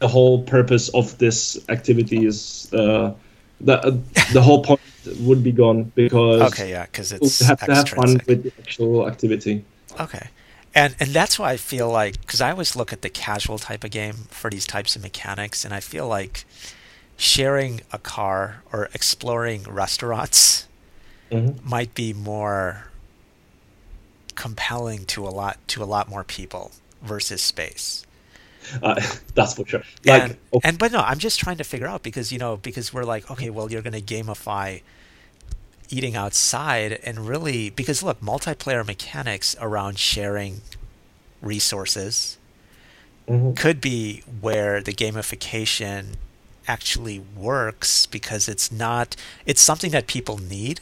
[0.00, 3.12] the whole purpose of this activity is uh,
[3.60, 3.96] the uh,
[4.32, 4.80] the whole point
[5.20, 9.06] would be gone because okay, yeah, because it's have to have fun with the actual
[9.06, 9.64] activity.
[10.00, 10.28] Okay,
[10.74, 13.84] and and that's why I feel like because I always look at the casual type
[13.84, 16.44] of game for these types of mechanics, and I feel like
[17.16, 20.66] sharing a car or exploring restaurants
[21.30, 21.68] mm-hmm.
[21.68, 22.86] might be more
[24.34, 26.72] compelling to a lot to a lot more people
[27.02, 28.06] versus space.
[28.82, 29.00] Uh,
[29.34, 29.82] that's for sure.
[30.04, 30.68] Like, and, okay.
[30.68, 33.30] and but no, I'm just trying to figure out because you know because we're like
[33.30, 34.80] okay, well you're going to gamify
[35.92, 40.62] eating outside and really because look, multiplayer mechanics around sharing
[41.40, 42.38] resources
[43.28, 43.52] mm-hmm.
[43.52, 46.16] could be where the gamification
[46.68, 49.16] actually works because it's not
[49.46, 50.80] it's something that people need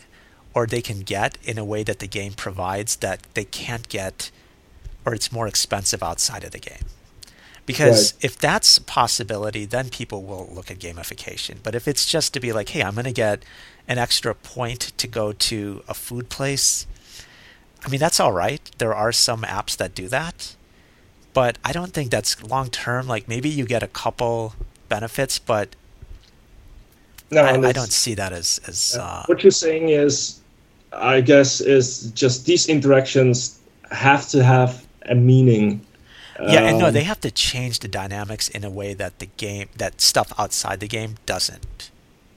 [0.55, 4.31] or they can get in a way that the game provides that they can't get
[5.05, 6.85] or it's more expensive outside of the game.
[7.67, 8.25] Because right.
[8.25, 11.59] if that's a possibility, then people will look at gamification.
[11.63, 13.45] But if it's just to be like, hey, I'm going to get
[13.91, 16.87] an extra point to go to a food place,
[17.85, 18.61] I mean, that's all right.
[18.79, 20.55] There are some apps that do that.
[21.35, 23.09] But I don't think that's long term.
[23.09, 24.55] Like maybe you get a couple
[24.89, 25.75] benefits, but
[27.31, 28.97] no, I, I don't see that as as.
[28.99, 30.41] Uh, what you're saying is,
[30.93, 33.61] I guess, is just these interactions
[33.91, 35.85] have to have a meaning.
[36.41, 39.19] Yeah, um, and no, um, they have to change the dynamics in a way that
[39.19, 41.90] the game, that stuff outside the game doesn't.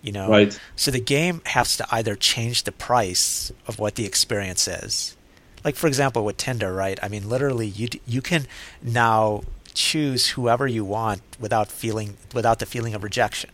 [0.03, 0.59] You know, right?
[0.75, 5.15] So the game has to either change the price of what the experience is,
[5.63, 6.99] like for example with Tinder, right?
[7.01, 8.45] I mean, literally, you you can
[8.81, 9.41] now
[9.73, 13.49] choose whoever you want without feeling without the feeling of rejection,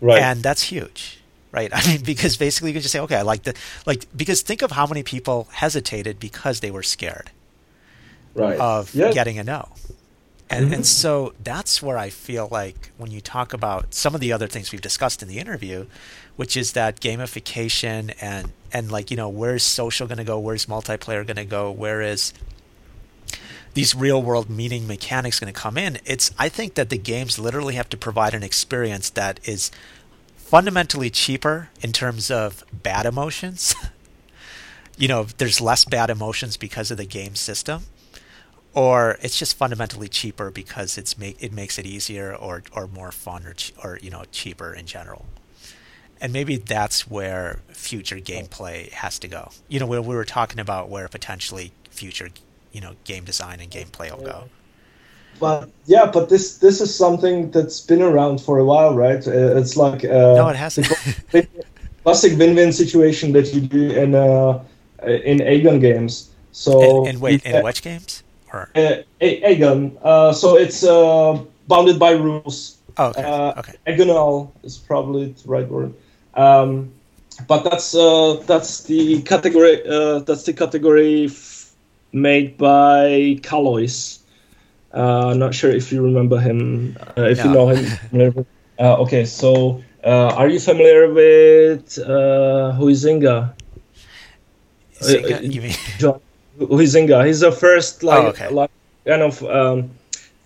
[0.00, 0.22] right?
[0.22, 1.16] And that's huge
[1.52, 1.70] right?
[1.74, 3.54] I mean, because basically you can just say, okay, I like the
[3.86, 7.30] like because think of how many people hesitated because they were scared
[8.34, 8.58] right.
[8.58, 9.68] of getting a no.
[10.50, 10.74] And, mm-hmm.
[10.74, 14.48] and so that's where I feel like when you talk about some of the other
[14.48, 15.86] things we've discussed in the interview,
[16.34, 20.66] which is that gamification and and like you know where's social going to go, where's
[20.66, 22.32] multiplayer going to go, where is
[23.74, 25.98] these real world meaning mechanics going to come in?
[26.04, 29.70] It's I think that the games literally have to provide an experience that is
[30.36, 33.76] fundamentally cheaper in terms of bad emotions.
[34.98, 37.84] you know, there's less bad emotions because of the game system
[38.74, 43.12] or it's just fundamentally cheaper because it's make it makes it easier or or more
[43.12, 45.26] fun or or you know cheaper in general.
[46.20, 49.50] And maybe that's where future gameplay has to go.
[49.68, 52.28] You know, where we were talking about where potentially future,
[52.72, 54.44] you know, game design and gameplay will go.
[55.38, 59.26] But yeah, but this this is something that's been around for a while, right?
[59.26, 60.88] Uh, it's like uh, no, it hasn't.
[62.02, 64.62] classic win-win situation that you do in uh,
[65.02, 66.30] in Agon games.
[66.52, 68.22] So in, in wait, in which games?
[68.52, 68.70] Or?
[68.74, 69.98] Uh, Agon.
[70.02, 71.38] Uh, so it's uh,
[71.68, 72.78] bounded by rules.
[72.96, 73.22] Oh, okay.
[73.22, 73.74] Uh, okay.
[73.86, 75.94] Agonal is probably the right word.
[76.34, 76.92] Um,
[77.46, 79.86] but that's uh, that's the category.
[79.86, 81.72] Uh, that's the category f-
[82.12, 84.18] made by Caillois.
[84.92, 86.96] Uh, not sure if you remember him.
[87.16, 87.44] Uh, if no.
[87.44, 88.46] you know him.
[88.78, 93.54] uh, okay, so uh, are you familiar with uh, Huizinga?
[95.00, 95.74] Zinga, you mean?
[95.98, 96.20] John,
[96.60, 97.26] Huizinga.
[97.26, 98.48] He's the first like, oh, okay.
[98.50, 98.70] like
[99.06, 99.90] kind of um,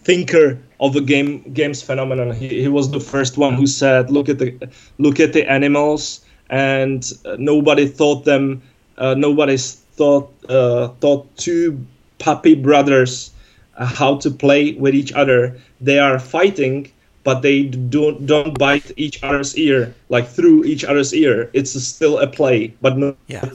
[0.03, 2.33] thinker of the game games phenomenon.
[2.33, 6.25] He, he was the first one who said, "Look at the look at the animals,"
[6.49, 8.62] and uh, nobody thought them.
[8.97, 11.85] Uh, nobody thought uh, thought two
[12.19, 13.33] puppy brothers
[13.77, 15.59] uh, how to play with each other.
[15.81, 16.93] They are fighting,
[17.25, 21.51] but they don't don't bite each other's ear like through each other's ear.
[21.53, 23.17] It's still a play, but no.
[23.27, 23.51] Yeah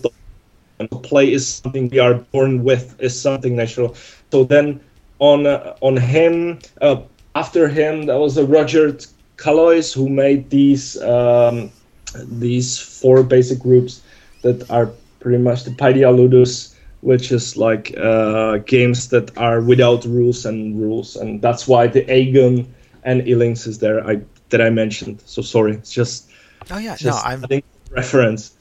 [0.87, 3.95] play is something we are born with is something natural.
[4.31, 4.79] So then
[5.19, 7.01] on uh, on him uh,
[7.35, 8.97] after him there was a roger
[9.37, 11.71] Caillois who made these um,
[12.15, 14.01] these four basic groups
[14.41, 20.03] that are pretty much the Paideia Ludus which is like uh, games that are without
[20.03, 21.15] rules and rules.
[21.15, 22.67] And that's why the Agon
[23.03, 25.21] and Ilinx is there I that I mentioned.
[25.25, 26.29] So sorry it's just
[26.71, 27.43] oh yeah just no I'm
[27.91, 28.55] reference.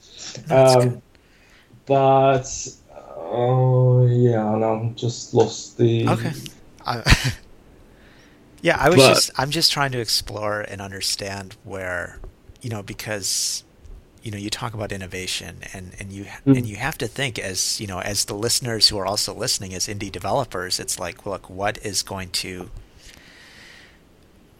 [0.49, 1.01] No, um,
[1.89, 2.69] but
[3.17, 6.07] oh yeah, and I'm just lost the.
[6.07, 6.31] Okay.
[6.85, 7.33] I,
[8.61, 12.19] yeah, I was but, just I'm just trying to explore and understand where
[12.61, 13.63] you know because
[14.21, 16.55] you know you talk about innovation and and you mm.
[16.55, 19.73] and you have to think as you know as the listeners who are also listening
[19.73, 22.69] as indie developers it's like look what is going to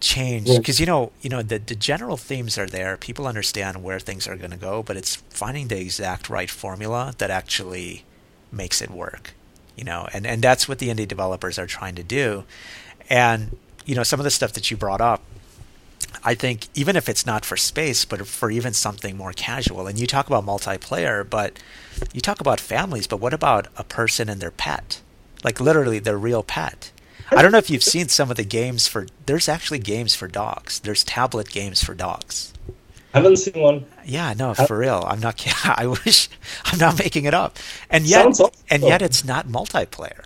[0.00, 0.48] change.
[0.48, 2.96] Because you know you know the, the general themes are there.
[2.96, 7.14] People understand where things are going to go but it's finding the exact right formula
[7.18, 8.04] that actually
[8.52, 9.34] makes it work
[9.80, 10.06] you know?
[10.12, 12.44] And and that's what the indie developers are trying to do.
[13.08, 13.56] And
[13.86, 15.22] you know some of the stuff that you brought up
[16.22, 19.98] I think even if it's not for space, but for even something more casual, and
[19.98, 21.58] you talk about multiplayer, but
[22.12, 25.00] you talk about families, but what about a person and their pet?
[25.44, 26.90] Like literally their real pet.
[27.30, 29.06] I don't know if you've seen some of the games for.
[29.26, 30.80] There's actually games for dogs.
[30.80, 32.52] There's tablet games for dogs.
[33.12, 33.86] Haven't seen one.
[34.04, 35.04] Yeah, no, for real.
[35.06, 35.44] I'm not.
[35.64, 36.28] I wish
[36.64, 37.58] I'm not making it up.
[37.88, 38.50] And yet, awesome.
[38.68, 40.24] and yet, it's not multiplayer.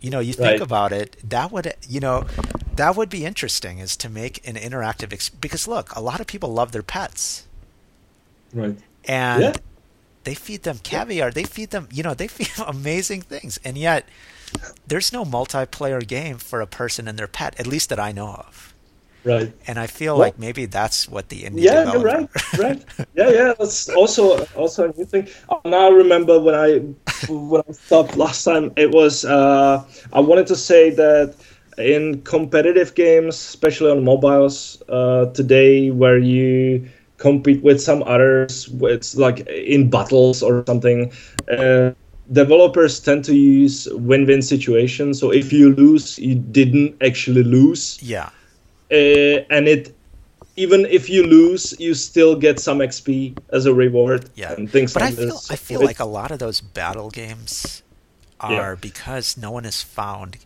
[0.00, 0.60] You know, you think right.
[0.60, 1.16] about it.
[1.28, 2.26] That would, you know,
[2.76, 3.78] that would be interesting.
[3.78, 7.46] Is to make an interactive ex- because look, a lot of people love their pets.
[8.52, 8.76] Right.
[9.04, 9.52] And yeah.
[10.24, 11.30] they feed them caviar.
[11.30, 11.88] They feed them.
[11.92, 13.58] You know, they feed them amazing things.
[13.64, 14.08] And yet,
[14.86, 18.28] there's no multiplayer game for a person and their pet, at least that I know
[18.28, 18.72] of.
[19.24, 19.52] Right.
[19.66, 22.28] And I feel well, like maybe that's what the indie Yeah, you're right.
[22.58, 22.84] Right.
[23.14, 23.54] yeah, yeah.
[23.58, 25.28] That's also also a new thing.
[25.48, 26.78] I now remember when I
[27.28, 28.72] when I stopped last time.
[28.76, 31.36] It was uh, I wanted to say that
[31.78, 36.88] in competitive games, especially on mobiles uh, today, where you
[37.18, 41.12] compete with some others, it's like in battles or something.
[41.48, 41.92] Uh,
[42.30, 45.18] developers tend to use win-win situations.
[45.18, 47.98] So if you lose, you didn't actually lose.
[48.02, 48.30] Yeah
[48.92, 49.94] uh, and it
[50.54, 54.28] even if you lose, you still get some XP as a reward.
[54.34, 55.50] Yeah, and things but like I feel this.
[55.50, 57.82] I feel like a lot of those battle games
[58.38, 58.74] are yeah.
[58.78, 60.36] because no one has found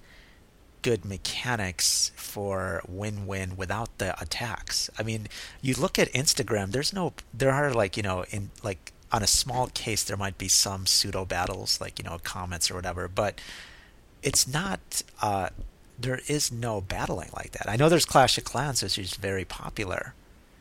[0.82, 4.88] good mechanics for win-win without the attacks.
[4.96, 5.26] I mean,
[5.60, 6.70] you look at Instagram.
[6.70, 7.12] There's no.
[7.34, 10.86] There are like you know in like on a small case there might be some
[10.86, 13.40] pseudo battles like you know comments or whatever, but
[14.22, 15.02] it's not.
[15.22, 15.50] Uh,
[15.98, 17.68] there is no battling like that.
[17.68, 20.12] I know there's Clash of Clans, which is very popular,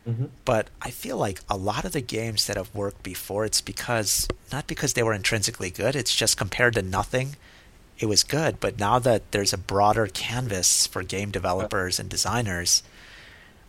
[0.08, 0.26] mm-hmm.
[0.46, 4.28] but I feel like a lot of the games that have worked before, it's because
[4.50, 5.94] not because they were intrinsically good.
[5.94, 7.36] It's just compared to nothing,
[7.98, 8.60] it was good.
[8.60, 12.82] But now that there's a broader canvas for game developers and designers,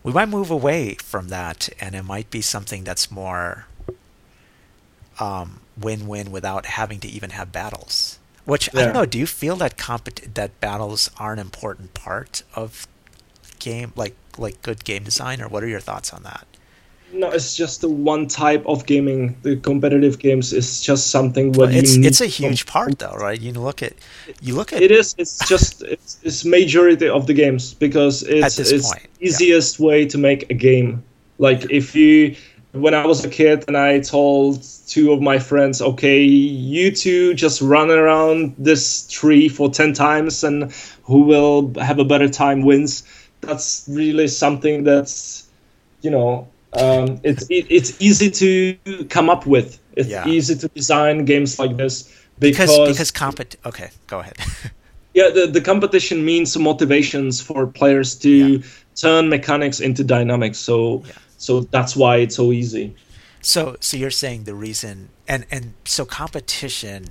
[0.02, 3.66] we might move away from that, and it might be something that's more
[5.18, 8.18] um, win-win without having to even have battles.
[8.44, 8.80] Which yeah.
[8.80, 9.06] I don't know.
[9.06, 12.86] Do you feel that compet- that battles are an important part of
[13.58, 16.46] game, like like good game design, or what are your thoughts on that?
[17.12, 19.36] No, it's just the one type of gaming.
[19.42, 23.40] The competitive games is just something where it's it's a huge part, though, right?
[23.40, 23.94] You look at
[24.42, 25.14] you look at it is.
[25.16, 29.86] It's just it's, it's majority of the games because it's it's point, easiest yeah.
[29.86, 31.02] way to make a game.
[31.38, 32.36] Like if you
[32.80, 37.34] when I was a kid and I told two of my friends, okay, you two
[37.34, 40.72] just run around this tree for 10 times and
[41.02, 43.02] who will have a better time wins.
[43.40, 45.48] That's really something that's,
[46.02, 49.80] you know, um, it's it, it's easy to come up with.
[49.92, 50.26] It's yeah.
[50.26, 53.56] easy to design games like this because because, because compet.
[53.64, 54.36] Okay, go ahead.
[55.14, 58.66] yeah, the, the competition means motivations for players to yeah.
[58.94, 60.58] turn mechanics into dynamics.
[60.58, 62.94] So yeah so that's why it's so easy.
[63.40, 67.06] So so you're saying the reason and and so competition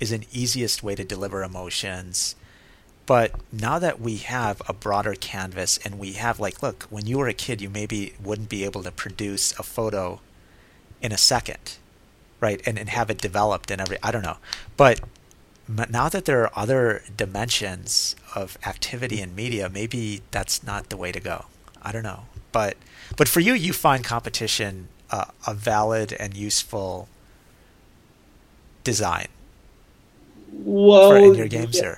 [0.00, 2.36] is an easiest way to deliver emotions.
[3.04, 7.18] But now that we have a broader canvas and we have like look, when you
[7.18, 10.20] were a kid you maybe wouldn't be able to produce a photo
[11.02, 11.78] in a second.
[12.40, 12.62] Right?
[12.64, 14.38] And and have it developed and every I don't know.
[14.76, 15.00] But
[15.68, 21.10] now that there are other dimensions of activity in media, maybe that's not the way
[21.10, 21.46] to go.
[21.82, 22.24] I don't know.
[22.52, 22.76] But
[23.16, 27.08] but for you, you find competition uh, a valid and useful
[28.84, 29.28] design.
[30.52, 31.96] Well, for, in your games, yeah.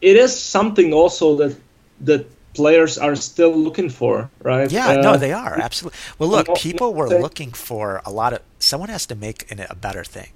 [0.00, 1.56] It is something also that
[2.00, 4.70] that players are still looking for, right?
[4.70, 5.98] Yeah, uh, no, they are absolutely.
[6.18, 8.40] Well, look, people were looking for a lot of.
[8.58, 10.30] Someone has to make a better thing,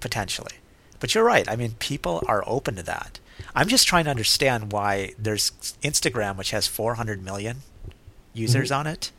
[0.00, 0.56] potentially.
[1.00, 1.48] But you're right.
[1.48, 3.20] I mean, people are open to that.
[3.54, 5.50] I'm just trying to understand why there's
[5.82, 7.62] Instagram, which has 400 million
[8.36, 8.80] users mm-hmm.
[8.80, 9.10] on it,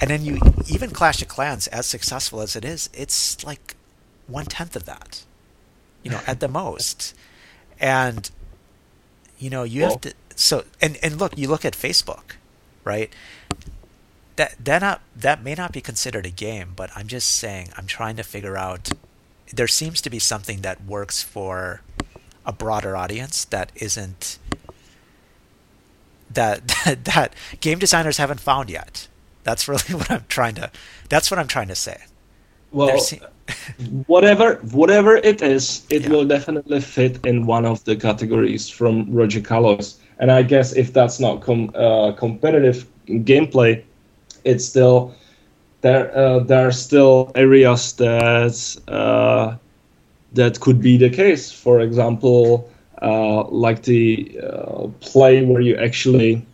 [0.00, 3.76] and then you even Clash of Clans, as successful as it is, it's like
[4.26, 5.24] one tenth of that,
[6.02, 7.14] you know, at the most.
[7.80, 8.30] And
[9.38, 10.14] you know, you have to.
[10.36, 12.36] So and and look, you look at Facebook,
[12.84, 13.12] right?
[14.36, 17.86] That that not that may not be considered a game, but I'm just saying I'm
[17.86, 18.90] trying to figure out.
[19.52, 21.82] There seems to be something that works for
[22.46, 24.38] a broader audience that isn't
[26.34, 29.08] that that, that game designers haven't found yet
[29.44, 30.70] that's really what I'm trying to.
[31.08, 31.98] That's what I'm trying to say.
[32.72, 32.98] Well,
[34.06, 36.08] whatever whatever it is, it yeah.
[36.08, 39.96] will definitely fit in one of the categories from Roger Caillois.
[40.18, 43.84] And I guess if that's not com- uh, competitive gameplay,
[44.44, 45.14] it's still
[45.82, 46.16] there.
[46.16, 49.56] Uh, there are still areas that uh,
[50.32, 51.52] that could be the case.
[51.52, 52.68] For example,
[53.04, 56.44] uh, like the uh, play where you actually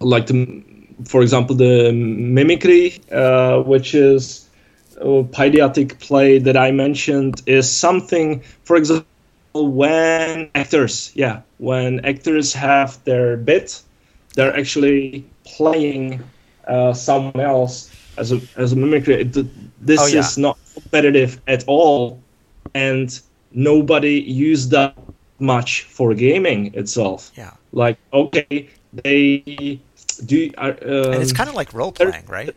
[0.00, 0.62] like the
[1.04, 4.48] for example, the mimicry, uh, which is
[4.96, 9.06] a paidetic play that I mentioned, is something, for example,
[9.54, 13.80] when actors, yeah, when actors have their bit,
[14.34, 16.22] they're actually playing
[16.66, 17.90] uh, someone else.
[18.18, 19.22] as a as a mimicry.
[19.80, 20.20] This oh, yeah.
[20.20, 22.20] is not competitive at all,
[22.74, 23.08] and
[23.52, 24.98] nobody used that
[25.38, 27.32] much for gaming itself.
[27.36, 27.52] Yeah.
[27.72, 29.80] Like okay, they
[30.26, 30.50] do.
[30.58, 32.54] Uh, um, and it's kind of like role playing, right?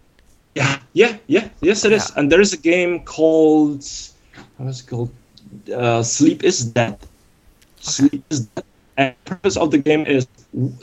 [0.55, 1.49] Yeah, yeah, yeah.
[1.61, 1.97] Yes, it yeah.
[1.97, 2.11] is.
[2.15, 3.85] And there is a game called
[4.57, 5.11] what's it called?
[5.73, 6.93] Uh, Sleep is Dead.
[6.93, 7.07] Okay.
[7.79, 8.65] Sleep is Dead.
[8.97, 10.27] And the purpose of the game is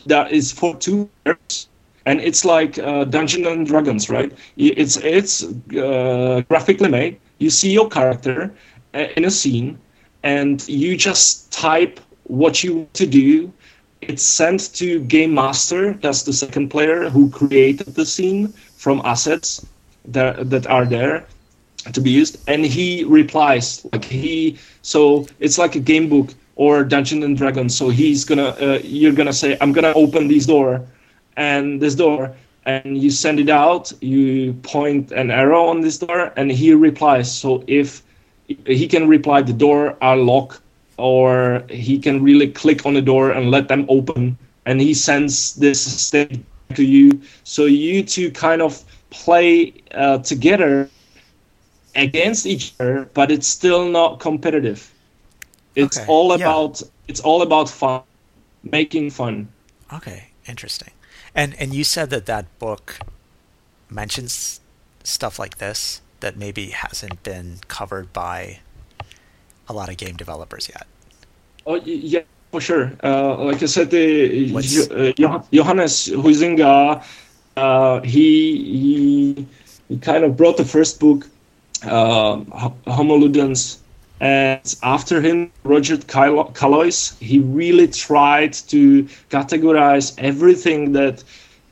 [0.06, 1.68] that is for two players,
[2.06, 4.32] and it's like uh, Dungeons and Dragons, right?
[4.56, 5.44] It's it's
[5.76, 7.20] uh, graphically made.
[7.38, 8.52] You see your character
[8.94, 9.78] uh, in a scene,
[10.28, 12.00] and you just type
[12.40, 13.52] what you want to do.
[14.10, 18.48] It's sent to Game Master, that's the second player who created the scene
[18.84, 19.66] from assets
[20.16, 21.26] that that are there
[21.92, 24.58] to be used, and he replies like he.
[24.82, 27.74] So it's like a game book or Dungeons and Dragons.
[27.76, 30.82] So he's gonna, uh, you're gonna say, I'm gonna open this door,
[31.36, 32.34] and this door,
[32.64, 33.92] and you send it out.
[34.00, 37.28] You point an arrow on this door, and he replies.
[37.30, 38.02] So if
[38.66, 40.60] he can reply, the door are locked,
[40.96, 45.54] or he can really click on the door and let them open, and he sends
[45.54, 46.44] this state
[46.74, 47.20] to you.
[47.44, 50.90] So you two kind of play uh, together
[51.94, 54.92] against each other, but it's still not competitive.
[55.74, 56.06] It's okay.
[56.08, 56.88] all about yeah.
[57.06, 58.02] it's all about fun,
[58.62, 59.48] making fun.
[59.92, 60.92] Okay, interesting.
[61.34, 62.98] And and you said that that book
[63.90, 64.60] mentions
[65.04, 68.58] stuff like this that maybe hasn't been covered by
[69.68, 70.86] a lot of game developers yet.
[71.66, 72.20] Oh yeah,
[72.50, 72.92] for sure.
[73.02, 77.04] Uh, like I said, the uh, Johannes Huizinga,
[77.56, 79.46] uh, he, he
[79.88, 81.26] he kind of brought the first book,
[81.84, 82.36] uh,
[82.86, 83.78] Homo Ludens,
[84.20, 91.22] and after him, Roger Caillois, he really tried to categorize everything that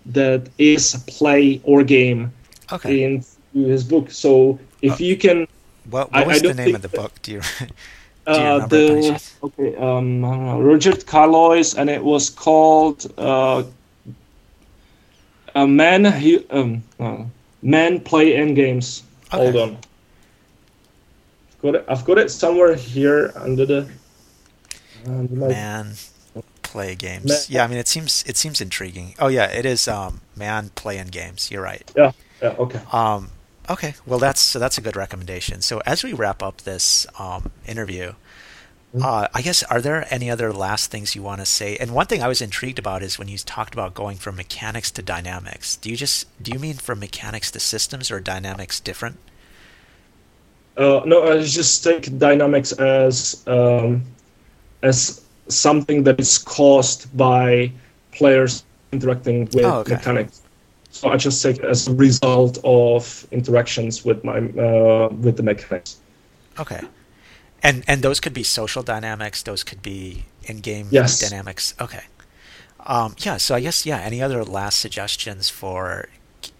[0.06, 2.32] that is play or game
[2.72, 3.02] okay.
[3.02, 3.24] in
[3.64, 4.10] his book.
[4.10, 5.46] So if uh, you can,
[5.90, 7.12] what, what was I, I the name of the book?
[7.22, 7.40] Do you?
[7.58, 7.66] do
[8.26, 13.62] you uh, the, okay, um, Roger Caillois, and it was called uh,
[15.54, 16.04] a man.
[16.20, 17.24] He um, uh,
[17.62, 19.02] men play in games.
[19.32, 19.50] Okay.
[19.50, 19.78] Hold on
[21.66, 21.84] got it.
[21.88, 23.88] I've got it somewhere here under the.
[25.04, 25.94] man,
[26.62, 27.24] play games.
[27.24, 27.40] Man.
[27.48, 29.14] Yeah, I mean it seems it seems intriguing.
[29.18, 29.86] Oh yeah, it is.
[29.88, 31.50] Um, man, playing games.
[31.50, 31.90] You're right.
[31.96, 32.12] Yeah.
[32.42, 32.54] Yeah.
[32.58, 32.80] Okay.
[32.92, 33.30] Um,
[33.70, 33.94] okay.
[34.06, 35.60] Well, that's so that's a good recommendation.
[35.62, 38.14] So as we wrap up this um, interview.
[38.94, 39.04] Mm-hmm.
[39.04, 41.76] Uh, I guess are there any other last things you want to say?
[41.76, 44.90] And one thing I was intrigued about is when you talked about going from mechanics
[44.92, 45.76] to dynamics.
[45.76, 49.18] Do you just do you mean from mechanics to systems or dynamics different?
[50.76, 54.02] Uh, no, I just take dynamics as um,
[54.82, 57.72] as something that is caused by
[58.12, 59.94] players interacting with oh, okay.
[59.94, 60.42] mechanics.
[61.00, 65.42] So I just take it as a result of interactions with my uh, with the
[65.42, 65.98] mechanics.
[66.58, 66.80] Okay,
[67.62, 69.42] and and those could be social dynamics.
[69.42, 71.20] Those could be in-game yes.
[71.20, 71.74] dynamics.
[71.80, 72.04] Okay.
[72.86, 73.36] Um, yeah.
[73.36, 73.98] So I guess yeah.
[73.98, 76.08] Any other last suggestions for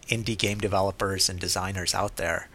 [0.08, 2.48] indie game developers and designers out there?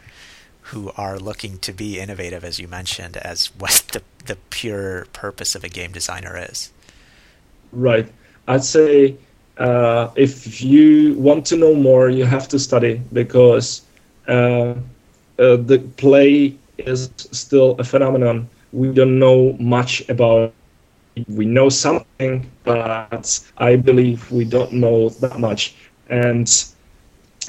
[0.66, 5.56] who are looking to be innovative, as you mentioned, as what the, the pure purpose
[5.56, 6.72] of a game designer is.
[7.72, 8.12] Right.
[8.48, 9.18] I'd say
[9.62, 13.92] uh, if you want to know more, you have to study because
[14.28, 14.76] uh,
[15.40, 18.50] uh, the play is still a phenomenon.
[18.74, 20.56] We don't know much about
[21.16, 21.26] it.
[21.30, 25.76] We know something, but I believe we don't know that much.
[26.10, 26.48] And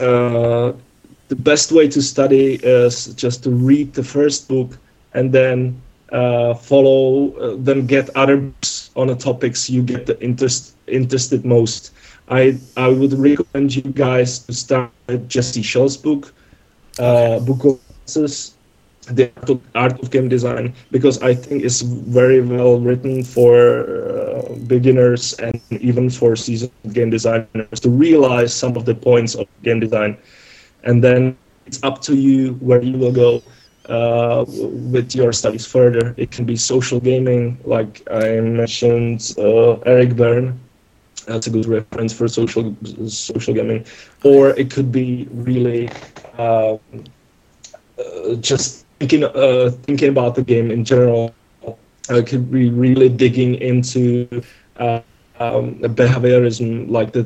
[0.01, 0.73] uh,
[1.29, 4.79] the best way to study is just to read the first book
[5.15, 5.83] and then
[6.13, 11.45] uh, follow, uh, then get other books on the topics you get the interest interested
[11.45, 11.93] most.
[12.29, 16.35] I I would recommend you guys to start with Jesse Schell's book,
[16.99, 17.81] uh, book of
[19.11, 23.83] the art of, art of, game design, because I think it's very well written for
[23.91, 29.49] uh, beginners and even for seasoned game designers to realize some of the points of
[29.63, 30.17] game design
[30.85, 31.37] and then
[31.67, 33.43] it's up to you where you will go
[33.89, 36.15] uh, with your studies further.
[36.17, 40.59] It can be social gaming, like I mentioned, uh, Eric Berne.
[41.27, 42.75] That's a good reference for social
[43.07, 43.85] social gaming,
[44.25, 45.89] or it could be really
[46.37, 46.77] uh,
[47.99, 51.35] uh just thinking uh, thinking about the game in general.
[52.11, 54.43] it could be really digging into
[54.79, 55.01] uh,
[55.39, 57.23] um, behaviorism, like the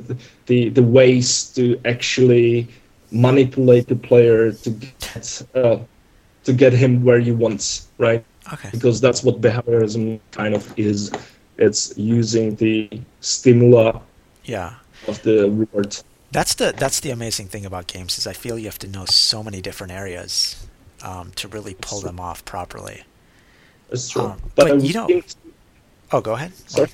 [0.46, 2.68] the the ways to actually
[3.10, 5.78] manipulate the player to get uh,
[6.46, 8.24] to get him where he wants, right?
[8.52, 8.70] Okay.
[8.72, 11.12] Because that's what behaviorism kind of is.
[11.58, 13.98] It's using the stimuli
[14.44, 14.74] yeah.
[15.08, 15.96] of the reward.
[16.32, 19.04] That's the that's the amazing thing about games is I feel you have to know
[19.06, 20.66] so many different areas
[21.02, 23.02] um, to really pull them off properly.
[23.88, 24.22] That's true.
[24.22, 25.08] Um, but, but you know.
[26.12, 26.54] Oh, go ahead.
[26.68, 26.88] Sorry.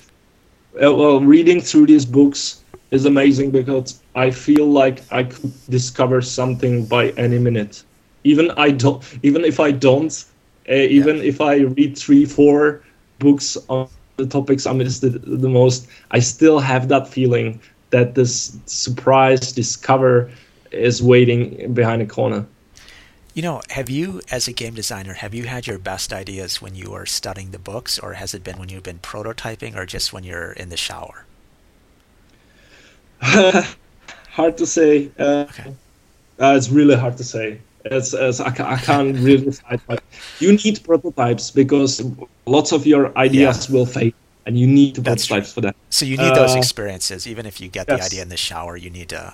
[0.81, 6.21] Uh, well, reading through these books is amazing because I feel like I could discover
[6.21, 7.83] something by any minute.
[8.23, 9.03] Even I don't.
[9.23, 10.25] Even if I don't.
[10.69, 11.23] Uh, even yeah.
[11.23, 12.81] if I read three, four
[13.19, 17.59] books on the topics I'm interested the most, I still have that feeling
[17.89, 20.31] that this surprise discover
[20.71, 22.45] is waiting behind a corner.
[23.33, 26.75] You know, have you, as a game designer, have you had your best ideas when
[26.75, 30.13] you are studying the books, or has it been when you've been prototyping, or just
[30.13, 31.25] when you're in the shower?
[33.21, 35.09] hard to say.
[35.17, 35.73] Uh, okay.
[36.39, 37.59] Uh, it's really hard to say.
[37.85, 39.81] It's, it's I, I, can't really decide.
[39.87, 40.03] But
[40.39, 42.01] you need prototypes because
[42.45, 43.75] lots of your ideas yeah.
[43.75, 44.11] will fail,
[44.45, 45.61] and you need That's prototypes true.
[45.61, 45.75] for that.
[45.89, 47.99] So you need those uh, experiences, even if you get yes.
[47.99, 48.77] the idea in the shower.
[48.77, 49.33] You need to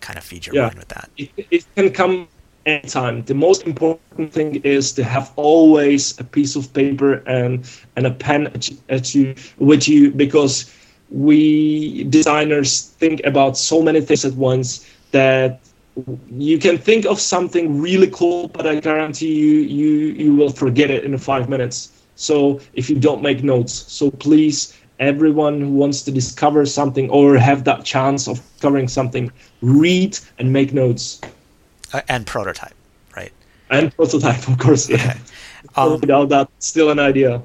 [0.00, 0.62] kind of feed your yeah.
[0.62, 1.10] mind with that.
[1.16, 2.28] It, it can come
[2.66, 3.22] anytime.
[3.24, 8.10] The most important thing is to have always a piece of paper and and a
[8.10, 10.72] pen at, at you with you because
[11.10, 15.60] we designers think about so many things at once that
[16.30, 19.90] you can think of something really cool, but I guarantee you you
[20.24, 21.90] you will forget it in five minutes.
[22.16, 27.36] So if you don't make notes, so please everyone who wants to discover something or
[27.36, 29.30] have that chance of covering something,
[29.60, 31.20] read and make notes.
[31.92, 32.74] Uh, and prototype,
[33.16, 33.32] right?
[33.70, 34.88] And prototype, of course.
[34.88, 34.96] Yeah.
[34.96, 35.18] Okay.
[35.76, 37.42] Um, Without that, still an idea.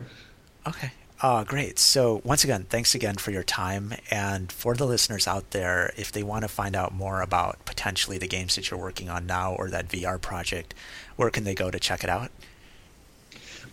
[0.67, 0.91] Okay.
[1.21, 1.77] Uh, great.
[1.77, 3.93] So once again, thanks again for your time.
[4.09, 8.17] And for the listeners out there, if they want to find out more about potentially
[8.17, 10.73] the games that you're working on now or that VR project,
[11.17, 12.31] where can they go to check it out?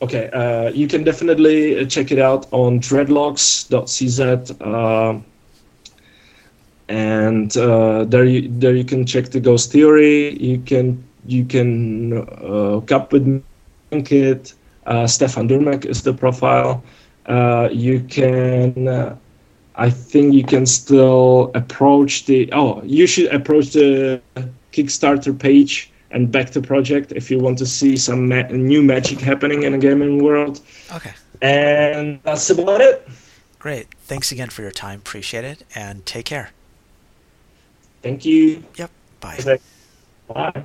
[0.03, 4.57] Okay, uh, you can definitely check it out on dreadlocks.cz.
[4.61, 5.21] Uh,
[6.89, 10.37] and uh, there you there you can check the ghost theory.
[10.39, 13.43] You can you can uh, hook up with
[14.05, 14.53] Kit.
[14.85, 16.83] Uh, Stefan Durmek is the profile.
[17.27, 18.89] Uh, you can.
[18.89, 19.17] Uh,
[19.77, 22.51] I think you can still approach the.
[22.53, 24.21] Oh, you should approach the
[24.73, 29.21] Kickstarter page and back the project if you want to see some ma- new magic
[29.21, 30.61] happening in the gaming world.
[30.93, 31.13] Okay.
[31.43, 33.07] And that's about it.
[33.59, 33.89] Great.
[34.05, 35.01] Thanks again for your time.
[35.01, 35.65] Appreciate it.
[35.75, 36.51] And take care.
[38.03, 38.63] Thank you.
[38.77, 38.91] Yep.
[39.21, 39.59] Bye.
[40.29, 40.65] Bye.